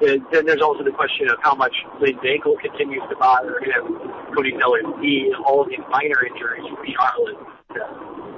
[0.00, 3.98] then, then there's also the question of how much Lin's ankle continues to bother him,
[4.34, 7.38] Cody Zeller's knee, all of these minor injuries from Charlotte
[7.74, 7.90] that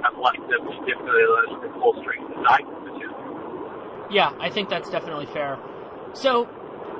[0.03, 4.13] have left them significantly less than full strength the two.
[4.13, 5.57] Yeah, I think that's definitely fair.
[6.13, 6.47] So,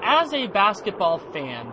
[0.04, 1.72] as a basketball fan,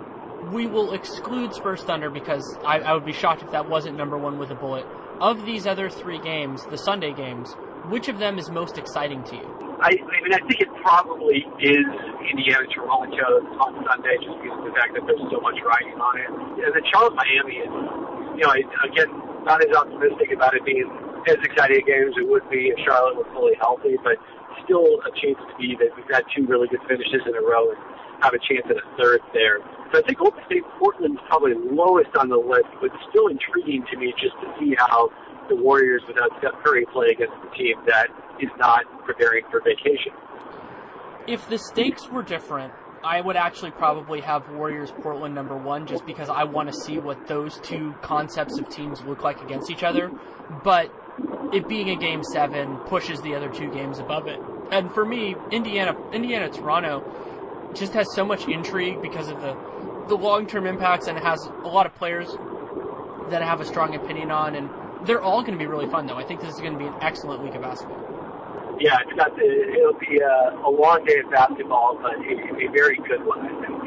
[0.52, 4.18] we will exclude Spurs Thunder because I, I would be shocked if that wasn't number
[4.18, 4.86] one with a bullet.
[5.20, 7.52] Of these other three games, the Sunday games,
[7.88, 9.63] which of them is most exciting to you?
[9.82, 11.88] I, I mean, I think it probably is
[12.30, 16.14] Indiana Toronto on Sunday, just because of the fact that there's so much riding on
[16.20, 16.30] it.
[16.64, 17.72] And the Charlotte Miami is,
[18.38, 19.10] you know, again,
[19.44, 20.88] not as optimistic about it being
[21.28, 24.16] as exciting a game as it would be if Charlotte were fully healthy, but
[24.64, 27.72] still a chance to be that we've got two really good finishes in a row
[27.72, 27.80] and
[28.22, 29.60] have a chance at a third there.
[29.92, 33.96] So I think Golden State Portland's probably lowest on the list, but still intriguing to
[33.96, 35.10] me just to see how
[35.48, 38.08] the Warriors without Steph Curry play against a team that
[38.40, 40.12] is not preparing for vacation.
[41.26, 42.72] If the stakes were different,
[43.02, 46.98] I would actually probably have Warriors Portland number one just because I want to see
[46.98, 50.10] what those two concepts of teams look like against each other.
[50.62, 50.92] But
[51.52, 54.40] it being a game seven pushes the other two games above it.
[54.70, 57.04] And for me, Indiana, Indiana, Toronto
[57.74, 59.56] just has so much intrigue because of the
[60.08, 62.28] the long term impacts and it has a lot of players
[63.30, 64.68] that I have a strong opinion on, and
[65.06, 66.06] they're all going to be really fun.
[66.06, 68.00] Though I think this is going to be an excellent week of basketball.
[68.80, 72.58] Yeah, it's got to, it'll be a, a long day of basketball, but it, it'll
[72.58, 73.46] be a very good one.
[73.46, 73.84] I think.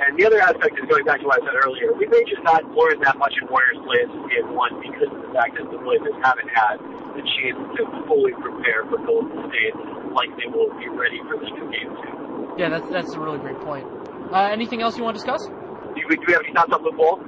[0.00, 1.92] And the other aspect is going back to what I said earlier.
[1.92, 5.20] We may just not learn that much in Warriors play as game one because of
[5.20, 6.80] the fact that the Blazers haven't had
[7.12, 9.76] the chance to fully prepare for Golden State
[10.16, 12.56] like they will be ready for this game two.
[12.56, 13.84] Yeah, that's that's a really great point.
[14.32, 15.44] Uh, anything else you want to discuss?
[15.44, 17.20] Do we, do we have any thoughts on football?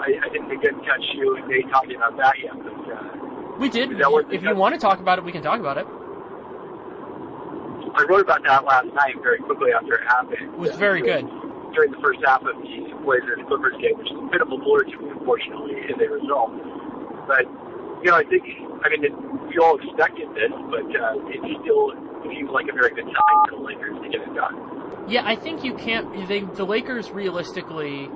[0.00, 0.48] I, I didn't
[0.84, 2.56] catch you and Nate talking about that yet.
[2.56, 3.92] But, uh, we did.
[4.32, 5.86] If you want to talk about it, we can talk about it.
[7.92, 10.54] I wrote about that last night very quickly after it happened.
[10.54, 11.28] It was very good.
[11.74, 14.56] During the first half of the Blazers Clippers game, which is a bit of a
[14.56, 16.50] blur to me, unfortunately, in the result.
[17.28, 17.44] But,
[18.02, 18.42] you know, I think,
[18.82, 19.12] I mean, it,
[19.48, 21.92] we all expected this, but uh, it still
[22.24, 24.56] seems like a very good time for the Lakers to get it done.
[25.08, 26.28] Yeah, I think you can't.
[26.28, 28.08] They, the Lakers realistically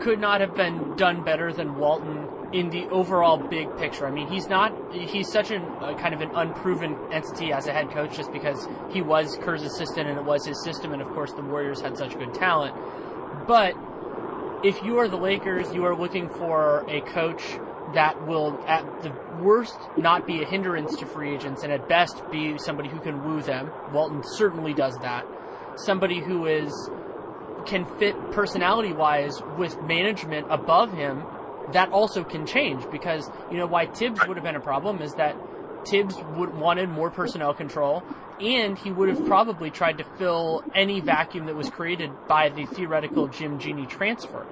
[0.00, 4.06] could not have been done better than Walton in the overall big picture.
[4.06, 4.72] I mean, he's not.
[4.92, 8.66] He's such a uh, kind of an unproven entity as a head coach, just because
[8.90, 11.96] he was Kerr's assistant and it was his system, and of course the Warriors had
[11.96, 12.74] such good talent.
[13.46, 13.76] But
[14.64, 17.42] if you are the Lakers, you are looking for a coach
[17.94, 22.22] that will, at the worst, not be a hindrance to free agents, and at best
[22.30, 23.70] be somebody who can woo them.
[23.92, 25.26] Walton certainly does that.
[25.76, 26.72] Somebody who is
[27.66, 31.24] can fit personality wise with management above him.
[31.72, 35.14] That also can change because you know why Thibs would have been a problem is
[35.14, 35.36] that
[35.86, 38.02] Thibs would wanted more personnel control,
[38.40, 42.66] and he would have probably tried to fill any vacuum that was created by the
[42.66, 44.46] theoretical Jim Jeanie transfer.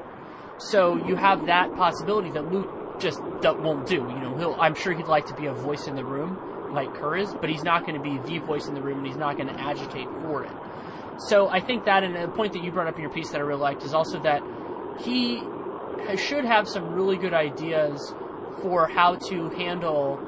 [0.58, 3.96] So you have that possibility that Luke just won't do.
[3.96, 6.38] You know, I'm sure he'd like to be a voice in the room
[6.72, 9.06] like Kerr is, but he's not going to be the voice in the room, and
[9.06, 10.52] he's not going to agitate for it.
[11.18, 13.38] So I think that, and a point that you brought up in your piece that
[13.38, 14.42] I really liked, is also that
[15.00, 15.42] he
[16.16, 18.14] should have some really good ideas
[18.62, 20.18] for how to handle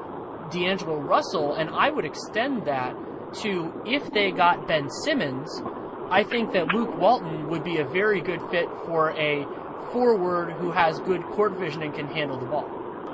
[0.51, 2.93] D'Angelo Russell, and I would extend that
[3.41, 5.61] to if they got Ben Simmons,
[6.09, 9.45] I think that Luke Walton would be a very good fit for a
[9.93, 12.67] forward who has good court vision and can handle the ball.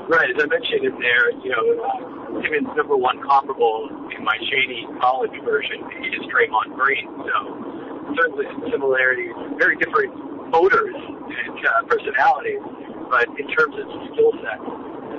[0.09, 4.87] Right, as I mentioned in there, you know, Simmons' number one comparable in my Shady
[5.01, 7.07] college version is Draymond Green.
[7.27, 7.66] So
[8.15, 10.13] certainly some similarities, very different
[10.51, 12.61] motors and uh, personalities,
[13.09, 14.59] but in terms of skill set,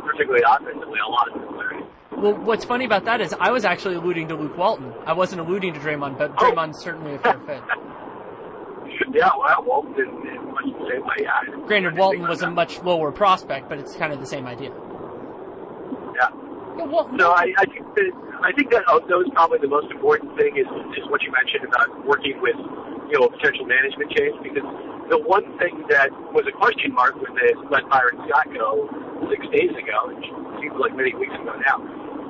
[0.05, 1.84] particularly offensively, a lot of similarities.
[2.16, 4.93] Well, what's funny about that is I was actually alluding to Luke Walton.
[5.07, 6.72] I wasn't alluding to Draymond, but Oh.
[6.72, 7.62] Certainly a fair fit.
[9.14, 11.14] Yeah, well, Walton in, in much the same way.
[11.20, 11.66] Yeah.
[11.66, 14.72] Granted, Walton was a much lower prospect, but it's kind of the same idea.
[16.16, 16.28] Yeah.
[16.86, 19.90] Walton, No, I, I think that I think that uh, of those probably the most
[19.90, 22.54] important thing is is what you mentioned about working with
[23.10, 24.66] you know a potential management change because
[25.10, 28.86] the one thing that was a question mark when they let Byron Scott go
[29.32, 30.28] six days ago, which
[30.62, 31.82] seems like many weeks ago now,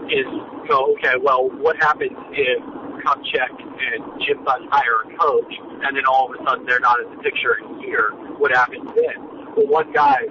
[0.08, 2.60] is you know okay, well, what happens if
[3.04, 5.52] Kupchak and Jim Buss hire a coach
[5.84, 8.16] and then all of a sudden they're not in the picture here?
[8.40, 9.18] What happens then?
[9.56, 10.24] Well, one guy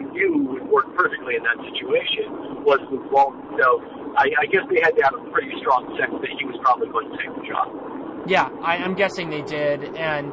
[0.00, 3.40] knew would work perfectly in that situation was Luke Walton.
[3.58, 3.80] So
[4.16, 6.88] I, I guess they had to have a pretty strong sense that he was probably
[6.88, 7.68] going to take the job.
[8.26, 10.32] Yeah, I, I'm guessing they did, and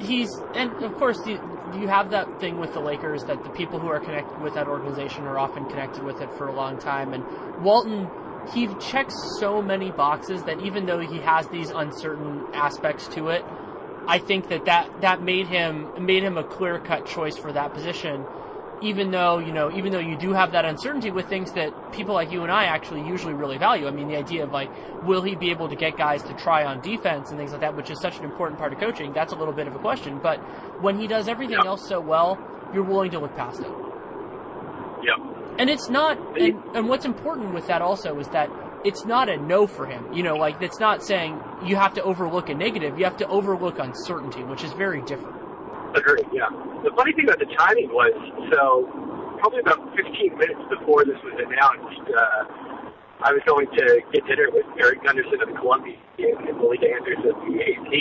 [0.00, 1.40] he's and of course you,
[1.78, 4.66] you have that thing with the Lakers that the people who are connected with that
[4.66, 7.24] organization are often connected with it for a long time, and
[7.62, 8.08] Walton.
[8.52, 13.42] He checks so many boxes that even though he has these uncertain aspects to it,
[14.06, 17.72] I think that that, that made him made him a clear cut choice for that
[17.72, 18.26] position.
[18.84, 22.14] Even though you know, even though you do have that uncertainty with things that people
[22.14, 23.86] like you and I actually usually really value.
[23.88, 24.70] I mean, the idea of like,
[25.04, 27.74] will he be able to get guys to try on defense and things like that,
[27.74, 29.12] which is such an important part of coaching.
[29.12, 30.20] That's a little bit of a question.
[30.22, 30.38] But
[30.82, 31.70] when he does everything Yeah.
[31.70, 32.38] else so well,
[32.74, 33.66] you're willing to look past it.
[35.02, 35.18] Yep.
[35.58, 38.50] And it's not, and, and what's important with that also is that
[38.84, 40.12] it's not a no for him.
[40.12, 42.98] You know, like it's not saying you have to overlook a negative.
[42.98, 45.36] You have to overlook uncertainty, which is very different.
[45.94, 46.50] Agreed, yeah.
[46.82, 48.10] The funny thing about the timing was,
[48.50, 48.90] so
[49.38, 54.50] probably about 15 minutes before this was announced, uh, I was going to get dinner
[54.50, 57.92] with Eric Gundersen of the Columbia and Malika Andrews of the AP,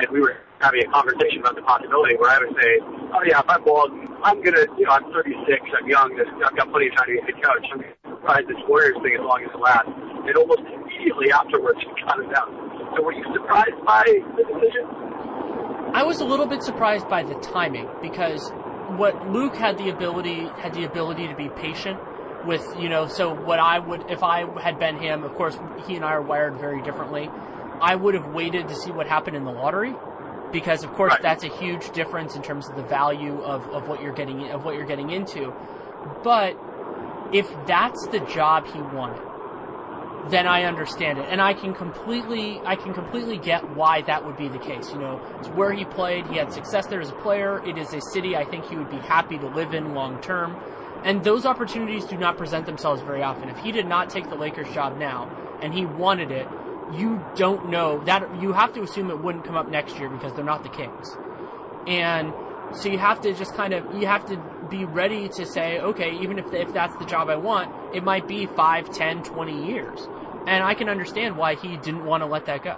[0.00, 2.80] and we were having a conversation about the possibility where I was saying,
[3.12, 3.92] oh yeah, if I'm bald,
[4.24, 5.44] I'm gonna, you know, I'm 36,
[5.76, 7.66] I'm young, I've got plenty of time to a head coach.
[7.68, 9.92] I'm gonna ride this Warriors thing as long as it lasts.
[9.92, 12.50] And almost immediately afterwards, he cut it out.
[12.96, 14.02] So were you surprised by
[14.34, 15.15] the decision?
[15.92, 18.50] I was a little bit surprised by the timing because
[18.96, 21.98] what Luke had the ability had the ability to be patient
[22.44, 25.96] with you know so what I would if I had been him of course he
[25.96, 27.28] and I are wired very differently
[27.80, 29.94] I would have waited to see what happened in the lottery
[30.52, 31.22] because of course Right.
[31.22, 34.64] that's a huge difference in terms of the value of, of what you're getting of
[34.64, 35.52] what you're getting into
[36.22, 36.56] but
[37.32, 39.22] if that's the job he wanted
[40.30, 44.36] then I understand it, and I can completely, I can completely get why that would
[44.36, 44.90] be the case.
[44.90, 46.26] You know, it's where he played.
[46.26, 47.64] He had success there as a player.
[47.66, 50.56] It is a city I think he would be happy to live in long term,
[51.04, 53.48] and those opportunities do not present themselves very often.
[53.48, 55.30] If he did not take the Lakers job now,
[55.62, 56.48] and he wanted it,
[56.92, 60.32] you don't know that you have to assume it wouldn't come up next year because
[60.34, 61.16] they're not the Kings,
[61.86, 62.32] and
[62.74, 64.36] so you have to just kind of you have to
[64.68, 68.26] be ready to say okay even if, if that's the job i want it might
[68.26, 70.08] be 5 10 20 years
[70.46, 72.76] and i can understand why he didn't want to let that go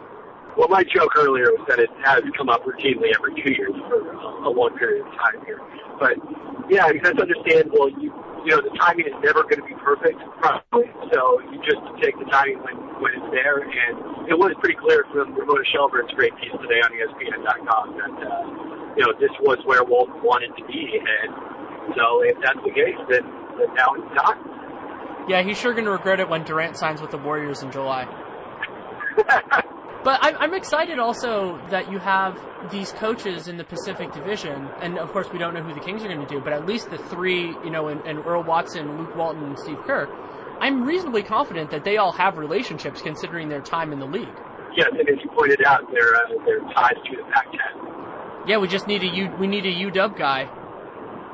[0.57, 4.11] Well, my joke earlier was that it has come up routinely every two years for
[4.43, 5.61] a long period of time here.
[6.03, 6.19] But
[6.67, 7.87] yeah, I mean, that's understandable.
[7.95, 8.11] You,
[8.43, 10.91] you know, the timing is never going to be perfect, probably.
[11.15, 13.63] So you just take the timing when, when it's there.
[13.63, 18.43] And it was pretty clear from Ramona Shelburne's great piece today on ESPN.com that, uh,
[18.99, 20.83] you know, this was where Walton wanted to be.
[20.99, 23.23] And so if that's the case, then,
[23.63, 24.35] then now it's not.
[25.29, 28.07] Yeah he's sure going to regret it when durant signs with the warriors in july
[30.05, 34.97] But I'm, I'm excited also that you have these coaches in the Pacific Division, and
[34.97, 36.91] of course we don't know who the Kings are going to do, but at least
[36.91, 40.09] the three, you know, and, and Earl Watson, Luke Walton, and Steve Kerr,
[40.61, 44.29] I'm reasonably confident that they all have relationships considering their time in the league.
[44.77, 48.49] yes, and as you pointed out, they're, uh, they're tied to the Pac-10.
[48.49, 50.49] Yeah, we just need a U, we need a UW guy.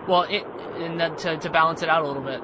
[0.09, 0.45] Well, it,
[0.79, 2.41] and then to, to balance it out a little bit.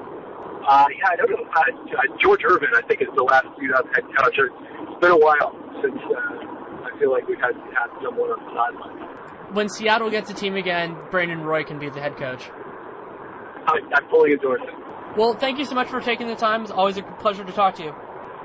[0.67, 1.43] Uh, yeah, I don't know.
[1.49, 4.37] Uh, uh, George Irvine, I think, is the last UW head coach.
[4.37, 8.51] It's been a while since uh, I feel like we've had, had someone on the
[8.53, 9.53] sideline.
[9.53, 12.49] When Seattle gets a team again, Brandon Roy can be the head coach.
[13.67, 15.17] I, I fully endorse it.
[15.17, 16.61] Well, thank you so much for taking the time.
[16.61, 17.93] It's always a pleasure to talk to you.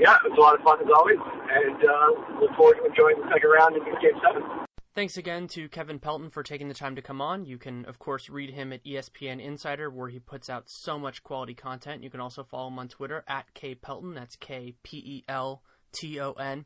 [0.01, 3.17] Yeah, it was a lot of fun as always, and uh, look forward to enjoying
[3.23, 4.66] the second round in Game 7.
[4.97, 7.44] Thanks again to Kevin Pelton for taking the time to come on.
[7.44, 11.22] You can, of course, read him at ESPN Insider, where he puts out so much
[11.22, 12.03] quality content.
[12.03, 14.14] You can also follow him on Twitter at K Pelton.
[14.14, 16.64] That's K P E L T O N.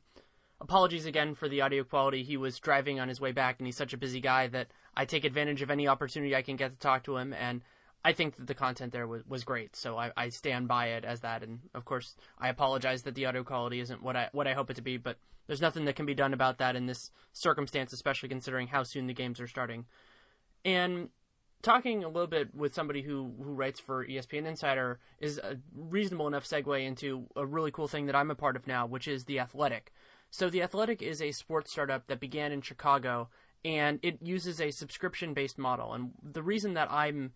[0.60, 2.22] Apologies again for the audio quality.
[2.22, 5.06] He was driving on his way back, and he's such a busy guy that I
[5.06, 7.32] take advantage of any opportunity I can get to talk to him.
[7.32, 7.62] And
[8.04, 11.04] I think that the content there was, was great, so I, I stand by it
[11.04, 11.42] as that.
[11.42, 14.70] And of course, I apologize that the audio quality isn't what I what I hope
[14.70, 15.16] it to be, but
[15.50, 19.08] there's nothing that can be done about that in this circumstance, especially considering how soon
[19.08, 19.84] the games are starting.
[20.64, 21.08] And
[21.60, 26.28] talking a little bit with somebody who, who writes for ESPN Insider is a reasonable
[26.28, 29.24] enough segue into a really cool thing that I'm a part of now, which is
[29.24, 29.92] The Athletic.
[30.30, 33.28] So, The Athletic is a sports startup that began in Chicago,
[33.64, 35.94] and it uses a subscription based model.
[35.94, 37.32] And the reason that I'm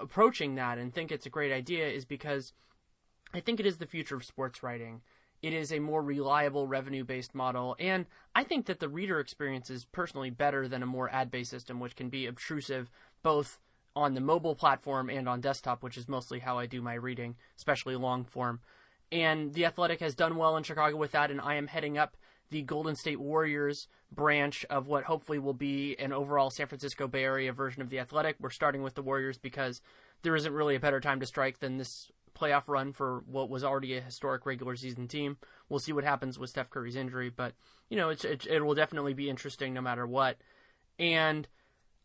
[0.00, 2.54] approaching that and think it's a great idea is because
[3.34, 5.02] I think it is the future of sports writing.
[5.42, 7.76] It is a more reliable revenue based model.
[7.78, 11.50] And I think that the reader experience is personally better than a more ad based
[11.50, 12.90] system, which can be obtrusive
[13.22, 13.58] both
[13.94, 17.36] on the mobile platform and on desktop, which is mostly how I do my reading,
[17.56, 18.60] especially long form.
[19.10, 22.16] And The Athletic has done well in Chicago with that, and I am heading up
[22.50, 27.24] the Golden State Warriors branch of what hopefully will be an overall San Francisco Bay
[27.24, 28.36] Area version of The Athletic.
[28.38, 29.80] We're starting with the Warriors because
[30.22, 33.64] there isn't really a better time to strike than this playoff run for what was
[33.64, 35.38] already a historic regular season team.
[35.68, 37.54] We'll see what happens with Steph Curry's injury, but
[37.88, 40.36] you know, it, it will definitely be interesting no matter what.
[40.98, 41.48] And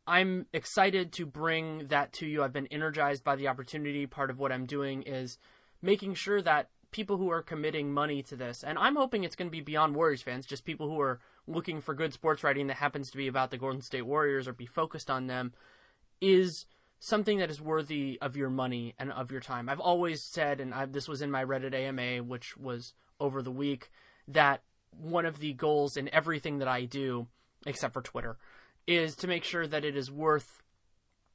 [0.07, 2.43] I'm excited to bring that to you.
[2.43, 4.05] I've been energized by the opportunity.
[4.07, 5.37] Part of what I'm doing is
[5.81, 9.47] making sure that people who are committing money to this, and I'm hoping it's going
[9.47, 12.77] to be beyond Warriors fans, just people who are looking for good sports writing that
[12.77, 15.53] happens to be about the Golden State Warriors or be focused on them,
[16.19, 16.65] is
[17.03, 19.67] something that is worthy of your money and of your time.
[19.67, 23.51] I've always said, and I've, this was in my Reddit AMA, which was over the
[23.51, 23.89] week,
[24.27, 27.25] that one of the goals in everything that I do,
[27.65, 28.37] except for Twitter,
[28.85, 30.61] is to make sure that it is worth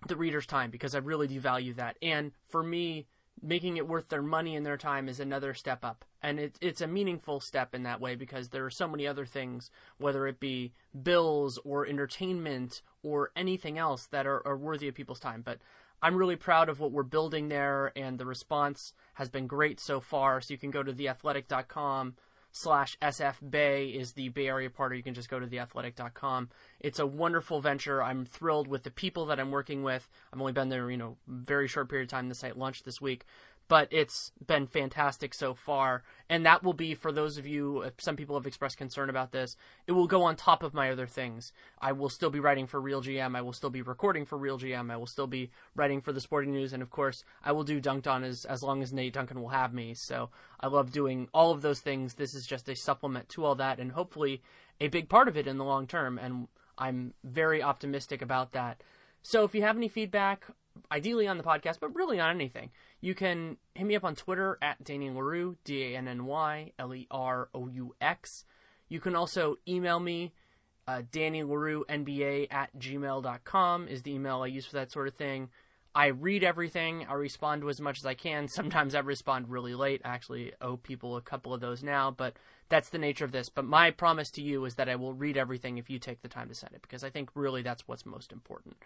[0.07, 1.97] the reader's time because I really do value that.
[2.01, 3.09] And for me,
[3.43, 6.05] making it worth their money and their time is another step up.
[6.22, 9.26] And it, it's a meaningful step in that way because there are so many other
[9.26, 10.72] things, whether it be
[11.03, 15.43] bills or entertainment or anything else that are, are worthy of people's time.
[15.43, 15.59] But
[16.03, 20.01] I'm really proud of what we're building there, and the response has been great so
[20.01, 20.41] far.
[20.41, 22.16] So you can go to theathletic.com
[22.57, 26.49] slash SF Bay is the Bay Area part, or you can just go to theathletic.com.
[26.81, 28.03] It's a wonderful venture.
[28.03, 30.09] I'm thrilled with the people that I'm working with.
[30.33, 32.31] I've only been there, you know, very short period of time.
[32.31, 33.27] The site launched this week,
[33.69, 36.05] but it's been fantastic so far.
[36.29, 39.57] And that will be for those of you, some people have expressed concern about this,
[39.87, 41.53] it will go on top of my other things.
[41.81, 43.37] I will still be writing for RealGM.
[43.37, 44.91] I will still be recording for RealGM.
[44.91, 46.73] I will still be writing for the Sporting News.
[46.73, 49.49] And of course, I will do Dunked On as, as long as Nate Duncan will
[49.49, 49.95] have me.
[49.95, 52.14] So I love doing all of those things.
[52.14, 54.43] This is just a supplement to all that and hopefully
[54.81, 56.19] a big part of it in the long term.
[56.19, 56.49] And
[56.79, 58.83] I'm very optimistic about that.
[59.23, 60.47] So if you have any feedback,
[60.91, 62.70] ideally on the podcast, but really on anything,
[63.01, 66.72] you can hit me up on Twitter at Danny Leroux, D A N N Y
[66.79, 68.45] L E R O U X.
[68.89, 70.33] You can also email me.
[70.89, 75.14] Uh, Danny Leroux NBA at gmail.com is the email I use for that sort of
[75.14, 75.49] thing.
[75.97, 77.07] I read everything.
[77.09, 78.49] I respond to as much as I can.
[78.49, 80.03] Sometimes I respond really late.
[80.05, 82.35] I actually owe people a couple of those now, but
[82.68, 83.49] that's the nature of this.
[83.49, 86.29] But my promise to you is that I will read everything if you take the
[86.29, 88.77] time to send it, because I think really that's what's most important.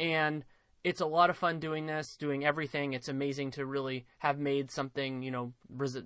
[0.00, 0.44] And
[0.84, 2.92] it's a lot of fun doing this, doing everything.
[2.92, 5.52] It's amazing to really have made something, you know,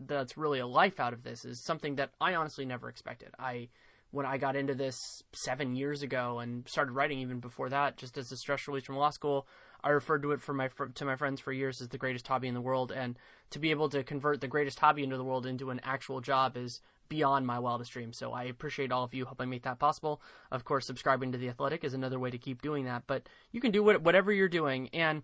[0.07, 1.45] that's really a life out of this.
[1.45, 3.31] Is something that I honestly never expected.
[3.39, 3.69] I
[4.11, 8.19] when I got into this seven years ago and started writing even before that, just
[8.19, 9.47] as a stress release from law school,
[9.83, 12.49] I referred to it for my to my friends for years as the greatest hobby
[12.49, 12.93] in the world.
[12.93, 13.19] And
[13.51, 16.57] to be able to convert the greatest hobby into the world into an actual job
[16.57, 18.17] is beyond my wildest dreams.
[18.17, 20.21] So I appreciate all of you helping make that possible.
[20.51, 23.05] Of course, subscribing to The Athletic is another way to keep doing that.
[23.07, 24.89] But you can do what, whatever you're doing.
[24.93, 25.23] And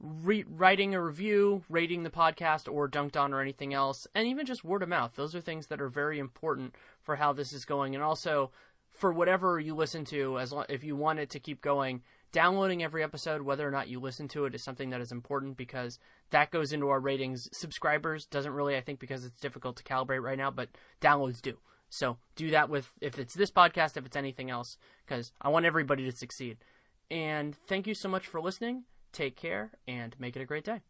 [0.00, 4.46] re- writing a review, rating the podcast, or dunked on or anything else, and even
[4.46, 5.12] just word of mouth.
[5.14, 7.94] Those are things that are very important for how this is going.
[7.94, 8.50] And also,
[8.90, 12.02] for whatever you listen to, as long, if you want it to keep going,
[12.32, 15.56] downloading every episode, whether or not you listen to it, is something that is important
[15.56, 15.98] because
[16.30, 17.48] that goes into our ratings.
[17.52, 20.68] Subscribers doesn't really, I think, because it's difficult to calibrate right now, but
[21.00, 21.58] downloads do.
[21.90, 24.76] So do that with if it's this podcast, if it's anything else,
[25.06, 26.58] because I want everybody to succeed.
[27.10, 28.84] And thank you so much for listening.
[29.12, 30.80] Take care and make it a great day.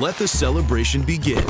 [0.00, 1.44] Let the celebration begin.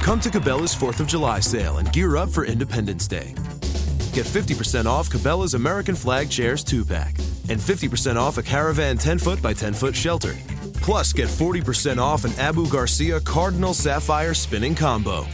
[0.00, 3.34] Come to Cabela's 4th of July sale and gear up for Independence Day.
[4.14, 7.18] Get 50% off Cabela's American Flag Chairs 2 pack
[7.50, 10.34] and 50% off a Caravan 10 foot by 10 foot shelter.
[10.76, 15.26] Plus, get 40% off an Abu Garcia Cardinal Sapphire spinning combo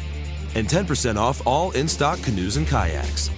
[0.56, 3.30] and 10% off all in stock canoes and kayaks.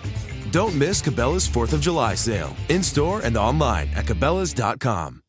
[0.53, 5.21] Don't miss Cabela's 4th of July sale in store and online at Cabela's.com.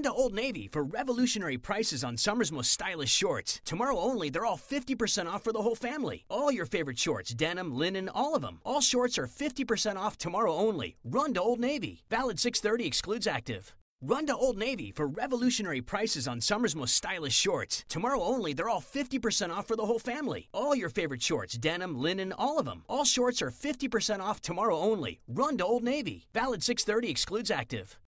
[0.00, 3.60] Run to Old Navy for revolutionary prices on summer's most stylish shorts.
[3.66, 6.24] Tomorrow only, they're all 50% off for the whole family.
[6.30, 8.60] All your favorite shorts, denim, linen, all of them.
[8.64, 10.96] All shorts are 50% off tomorrow only.
[11.04, 12.00] Run to Old Navy.
[12.08, 13.74] Valid 630 excludes active.
[14.00, 17.84] Run to Old Navy for revolutionary prices on summer's most stylish shorts.
[17.90, 20.48] Tomorrow only, they're all 50% off for the whole family.
[20.54, 22.84] All your favorite shorts, denim, linen, all of them.
[22.88, 25.20] All shorts are 50% off tomorrow only.
[25.28, 26.24] Run to Old Navy.
[26.32, 27.98] Valid 630 excludes active.